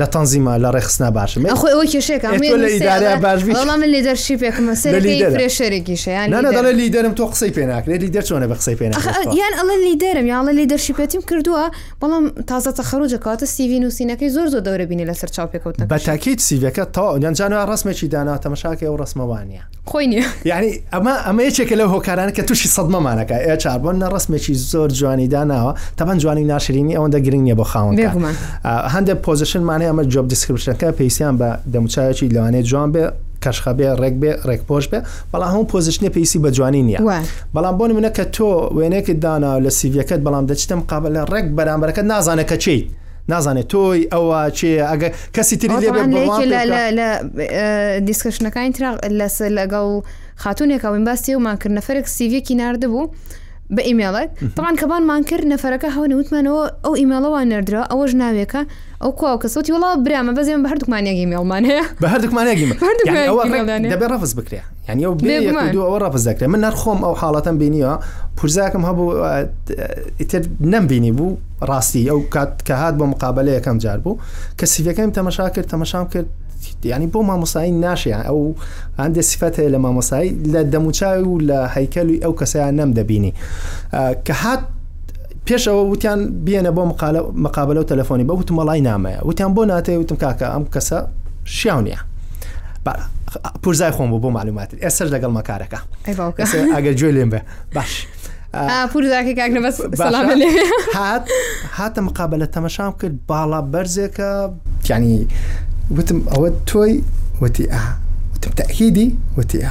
[0.00, 7.50] لە تەنزیما لە ڕێخستنا باشم خۆ ئەوە کێشێکدارە باش من لیدەرشی پێکمەسەرێکیشەیانە لیدەرم تۆ قسەی
[7.56, 8.92] پێناکرێت لیدەر چۆنە بە قسەی پێنا
[9.38, 11.64] یان ئەڵە لیدەرم یاڵە لیدەرشی پێتیم کردووە
[12.02, 16.84] بەڵام تازە تەخەرۆجە کاتە سیوی نووسینەکەی زۆر زۆر دەورە بینی لەسەر چاوپێکوتن بە تاکییت سیوەکە
[16.92, 22.42] تا یانجانە ڕسمێکی دانا تەمەشاکە ئەو ڕسمەوانە خۆینی یعنی ئەمە ئەمە یەکێکە لەو هۆکاران کە
[22.48, 27.54] تووشی سەدمەمانەکە ئە چاربوون نە ڕسمێکی زۆر جوانی داناوە تەبەن جوانی ناشرینی ئەوەندە گرنگ نیە
[27.60, 27.92] بۆ خاون
[28.94, 33.12] هەندێک پۆزیشنمانە لەوانەیە ئەمە جۆب دیسکرپشنەکە پێیسیان بە دەموچایەکی لەوانەیە جوان بێ
[33.44, 35.00] کەشخەبێ ڕێک بێ ڕێکپۆش بێ
[35.32, 37.00] بەڵام هەموو پۆزیشنە پێیسی بە جوانی نییە
[37.54, 42.02] بەڵام بۆن منە کە تۆ وێنێکی دانا لە سیڤەکەت بەڵام دەچتم قابل لە ڕێک بەرامبەرەکە
[42.10, 42.86] نازانە کە چیت.
[43.32, 45.76] نازانێت تۆی ئەوە چێ ئەگە کەسی تری
[48.08, 48.72] دیسکەشنەکانی
[49.18, 49.88] لەس لەگەڵ
[50.42, 53.04] خاتونێکەوەین باسی ومانکرد نەفرێک سیڤێکی نردبوو.
[53.76, 58.60] بە ئیمێڵێک تاوان کەبانمان کرد نەفەرەکە هەونە وتمانەوە ئەو ئیمێڵەوە نەردرا ئەوەش ناوێکە
[59.04, 64.60] ئەو کو کەسوتی وڵا برامە بەزیێن بە هەردووکمانیەکی مێڵمان هەیە بە هەردووکمانێکی دەبێ ڕفز بکرێ
[64.88, 65.02] یعنی
[65.72, 67.92] ئەوە ڕفز دەکرێت من نرخۆم ئەو حاڵەتەن بینیوە
[68.36, 69.08] پورزاکم هەبوو
[70.20, 71.36] ئیتر نەمبینی بوو
[71.70, 74.18] ڕاستی ئەو کات کە هاات بۆ مقابلە یەکەم جار بوو
[74.58, 76.28] کە سیفەکەم تەمەشا کرد تەمەشام کرد
[76.92, 78.40] ینی بۆ مامۆسایی ناشیان ئەو
[79.02, 83.32] هەندێ سفەت هەیە لە مامۆسایی لە دەموچاوی و لە هەیکەلوی ئەو کەسیان نەم دەبینی
[84.26, 84.62] کە هات
[85.46, 86.82] پێش ئەوە وتیان بێنە بۆ
[87.44, 90.96] مقابلە و تەلەفۆنی بە وتم مەڵای نامەیە وتیان بۆ ناتێ وتم کاکە ئەم کەسە
[91.44, 92.00] شیاو نییە
[93.62, 95.78] پورزای خۆم بۆ بۆ معلومات ئێسەر لەگەڵ مەکارەکە
[96.76, 97.40] ئەگەر جوێ لێم بێ
[97.74, 97.90] باش
[98.92, 99.32] پورزاکە
[100.98, 101.22] هات
[101.78, 104.28] هاتە مقابلە تەمەشام کرد باڵا بەرزێکە
[104.86, 105.14] پیانی
[105.96, 106.94] وتم ئەوە تۆی
[107.42, 107.80] وتی ئا
[108.40, 109.06] وتم تەهیدی
[109.38, 109.70] وتی ئا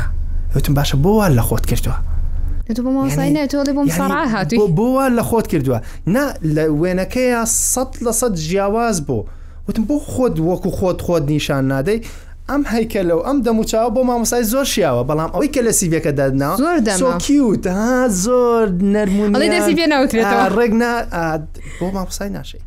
[0.56, 2.12] وتم باشە بۆوان لە خۆت کردووە
[2.68, 9.26] بۆە لە خۆت کردووە نا لە وێنەکەیە سە لە سەد جیاواز بۆ
[9.70, 11.99] وتم بۆ خۆت وەکو خۆت خۆت نیشان نادەی
[12.49, 16.55] ئەم هەیکە لەو ئەم دەموچاو بۆ مامۆسای زۆر شیاوە بەڵام ئەوەی کە لە سیبەکە دادناوە
[17.01, 17.64] زۆر کیوت
[18.26, 19.41] زۆر نەرمونی ڕێک
[21.80, 22.61] بۆ مامۆسای ناشەی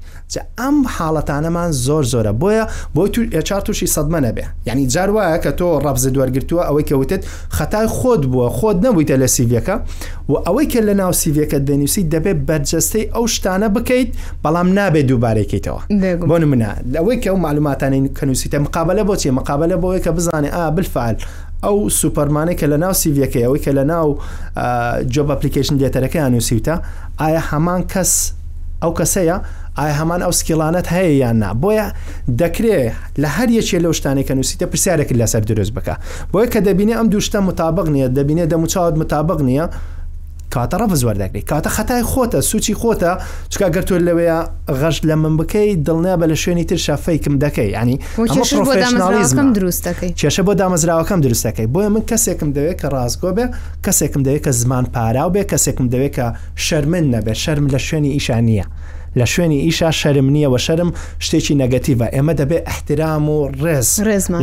[0.60, 2.64] ئەم حاڵەتانەمان زۆر زۆرە بۆیە
[2.94, 3.08] بۆی
[3.48, 7.22] چار تووشی سەدمە نەبێ یعنی جارواایە کە تۆ ڕەبز دووەرگتووە ئەوەی کەوتت
[7.56, 9.76] خەتای خۆت بووە خۆت نەبوویتە لە سیڤەکە
[10.30, 14.08] و ئەوەی کە لە ناو سیڤەکە دەنووسی دەبێت بەرجەستەی ئەو شتانە بکەیت
[14.44, 15.80] بەڵام نابێت دووبارێکیتەوە
[16.30, 21.14] بۆن منە لەوەی کە ئەو معلوماتانی کەنووسیتە مقابلە بۆچی مقابلە بۆەوەی کە بزانێ ئا بفعل
[21.64, 24.06] ئەو سوپەرمانەی کە لە ناو سیڤەکەی ئەوەی کە لە ناو
[25.14, 26.74] جۆب ئەپلیکیشن دێتەرەکەیان نووسیوتە
[27.22, 28.12] ئایا هەمان کەس
[28.82, 29.36] ئەو کەسەیە
[29.78, 31.86] ئایا هەمان ئەو سکیڵانت هەیە یان نا بۆیە
[32.42, 35.94] دەکرێت لە هەر یەکێ لەو شتانێککە نووسیتە پرسیارێک لەسەر درۆست بکە
[36.32, 39.66] بۆیە کە دەبینێ ئەم دووشتە مطابق نییە دەبینێ دەموچاوت مطابق نییە
[40.56, 43.12] کاتە ڕە زوار دەکرێت کاتە خەتای خۆتە سوچی خۆتە
[43.52, 44.38] چکا گەرتۆر لەوەیە
[44.80, 47.96] غەش لە من بکەی دڵنیا بە لە شوێنی تر شافەیکم دەکەی ینی
[49.56, 53.46] دروستەکەی کێشە بۆ دامەزراوەکەم دروستەکەی بۆیە من کەسێکم دەوێت کە ڕازگۆ بێ
[53.84, 56.26] کەسێکم دەوێت کە زمان پاراو بێ کەسێکم دەوێت کە
[56.66, 58.66] شەرمن نەبێت شەرم لە شوێنی ئیشانیە
[59.20, 60.90] لە شوێنی ئیشا شەرم نییە و شەرم
[61.26, 63.88] شتێکی نەگەتیڤە ئێمە دەبێت احترام و ڕێز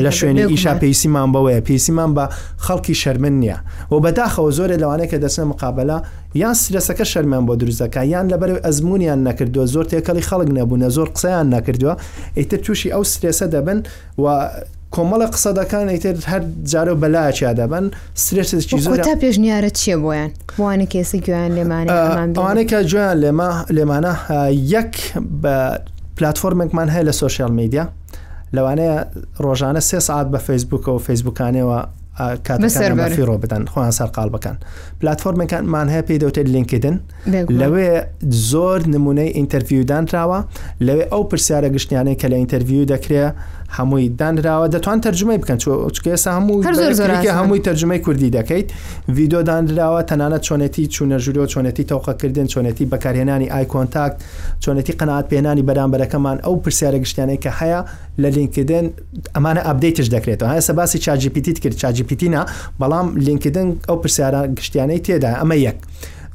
[0.06, 2.26] لە شوێنی ئیشا پێیسیمان بەوەیە پێیسیمان بە
[2.66, 3.58] خەڵکی شەرمن نییە
[3.94, 5.98] و بەداخەوە زۆرە لەوانەیە کە دەچنە مقابلە
[6.42, 11.48] یان سرەسەکە شەرمان بۆ دروستەکە یان لەبەرو ئەزمونیان نەکردووە زۆر تێکەڵی خەڵک نەبوونە زۆر قسەیان
[11.56, 11.94] نەکردووە
[12.38, 13.80] ئیتر تووشی ئەو سرێسە دەبن
[14.24, 14.26] و
[14.96, 16.42] کۆمەڵە قسەدەکان ئیتر هەر
[16.74, 17.86] جارە بەلا چیا دەبن
[18.26, 20.32] سرێتکی زۆر تا پێشنیارە چیە بۆیان
[20.64, 24.14] وانە کێسە گویان لێمانەوانێکە جویان لێمە لێمانە
[24.76, 24.94] یەک
[25.44, 25.56] بە
[26.18, 27.84] پلتفۆرمێکمان هەیە لە سوۆسیال میدیا
[28.56, 28.98] لەوانەیە
[29.44, 31.80] ڕۆژانە سێ سعات بە فیسبوک و فیسبوکانەوە
[32.48, 34.58] کاتفیڕۆ بدەن خۆیان سەرقال بکەن
[35.00, 36.96] پلتفۆرمەکانمان هەیە پێی دەوتێت لینکدن
[37.62, 37.90] لەوێ
[38.50, 40.40] زۆر نمونەی ئینتەرویودانراوە
[40.88, 43.32] لەوێ ئەو پرسیارە گشتیانەی کە لە ئینتەرویو دەکرێت
[43.78, 45.58] هەمووی دانراوە دەتوان تەرجمەی بکەن
[45.96, 46.58] چکێسا هەموو
[47.40, 48.68] هەمووی تەرجمەی کوردی دەکەیت
[49.18, 54.18] ویددیو دانراوە تەنانە چۆنێتی چوونەژوری و چۆنەتی تەوقەکردن چۆنەتی بەکارهێنانی ئایکۆنتاکت
[54.64, 57.80] چۆنەتی قەنات پێێنانی بەرامبەرەکەمان ئەو پرسیارە گشتیانەی کە هەیە
[58.22, 58.86] لە لینکردن
[59.36, 62.42] ئەمانە ئەبدەیتش دەکرێتەوە هەیە سەباسی چاجیپیتیت کرد چاجیپیتینە
[62.82, 65.78] بەڵام لینکردن ئەو پرسیارە گشتیانەی تێدا ئەمە یەک.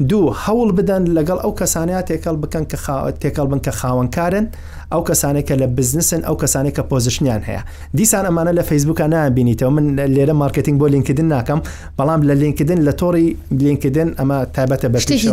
[0.07, 2.78] دوو هەوڵ بدەن لەگەڵ ئەو کەسانەیە تێکەڵ بکەن کە
[3.22, 4.46] تێکەڵ بن کە خاوەنکارن
[4.92, 7.62] ئەو کەسانێکە لە بزنسن ئەو کەسانێک کە پۆزیشنیان هەیە
[7.96, 11.61] دیسان ئەمانە لە فیسبوکە نابینیتەوە من لێرە مارکتینگ بۆ لینکردن ناکەم
[11.99, 15.30] بەڵام لە لینکردن لە تۆڕی لینکردن ئەمە تایبەتە بەشتێکی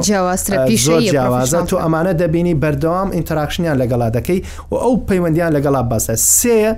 [1.09, 4.39] جیاوازە تو ئەمانە دەبینی بەردەوام ئینتراکشنیان لەگەڵا دەکەی
[4.71, 6.71] و ئەو پەیوەندیان لەگەڵا بەسە سێە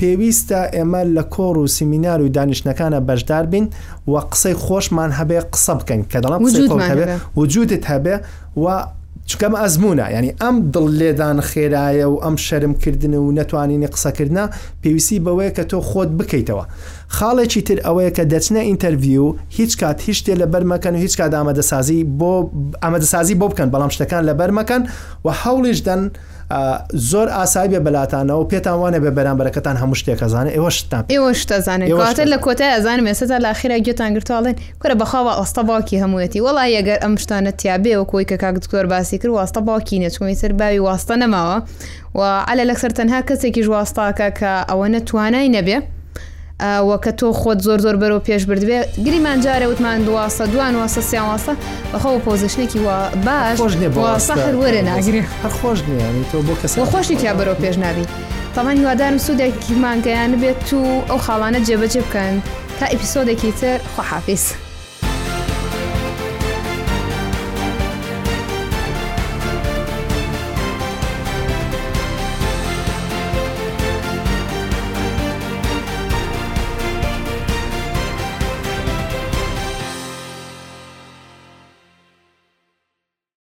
[0.00, 3.66] پێویستە ئێمە لە کۆڕ و سیمینار و دانیشتەکانە بەشدار بین
[4.08, 6.40] و قسەی خۆشمان هەبێ قسە بکەین کە دەڵام
[7.36, 8.14] وجودت هەبێ
[8.64, 8.66] و
[9.32, 14.44] چکەم ئەزمونە ینی ئەم دڵ لێدان خێرایە و ئەم شەرمکردن و نەتوانینی قسەکردە
[14.82, 16.64] پێویستی بەوەیە کە تۆ خۆت بکەیتەوە
[17.16, 19.26] خاڵێکی تر ئەوەیە کە دەچنە ئینتەویو
[19.58, 22.32] هیچ کات هیچ شتێ لە بەرمەکەن و هیچ کات ئامادەسازی بۆ
[22.84, 24.82] ئامادەسازی بۆ بکەن بەڵام شتەکان لە بەرمەکەن
[25.24, 26.02] و هەوڵیش دەن
[27.10, 32.38] زۆر ئاسابە بەلاتانەوە پێتان وانە بە بەرامبەرەکەتان هەموو شتێک ئەزانێ ئێوە شتان ئێوە شتەزانێتە لە
[32.44, 37.52] کۆتای ئەزان مێسەدا لاخیرا گوێتان گرتوڵێن کورە بەخواوە ئاستە باوکی هەموویەتی وڵای ئەگەر ئەم شتانە
[37.60, 41.56] تیاابێەوە کۆی کە کاک دکتۆر باسی کرد واستە باوکی نەچمی سەر باوی واستە نەماوە
[42.18, 45.78] و ئالە لەکسەر تەنها کەسێکی ژواستاکە کە ئەوە نەتوانای نەبێ.
[46.60, 51.52] وەکە تۆ خۆت زۆر زۆر بەرەوە پێش بردوێ گریمان جارە وتمان دواسە دوان واسە سیواسە
[51.92, 52.96] بەخەوە پۆزیشنێکی وا
[53.26, 58.04] باشواسە هەر وەرە ناگیری هەر خۆش نیانی تۆ بۆ کەس خۆشی تیا بەرەوە پێش نابی
[58.54, 62.34] تامان هیوادارم سوودێکی مانگەیان بێت و ئەو خاڵانە جێبەجێ بکەن
[62.78, 64.46] تا ئیپیسۆدێکی تر خواحافیس.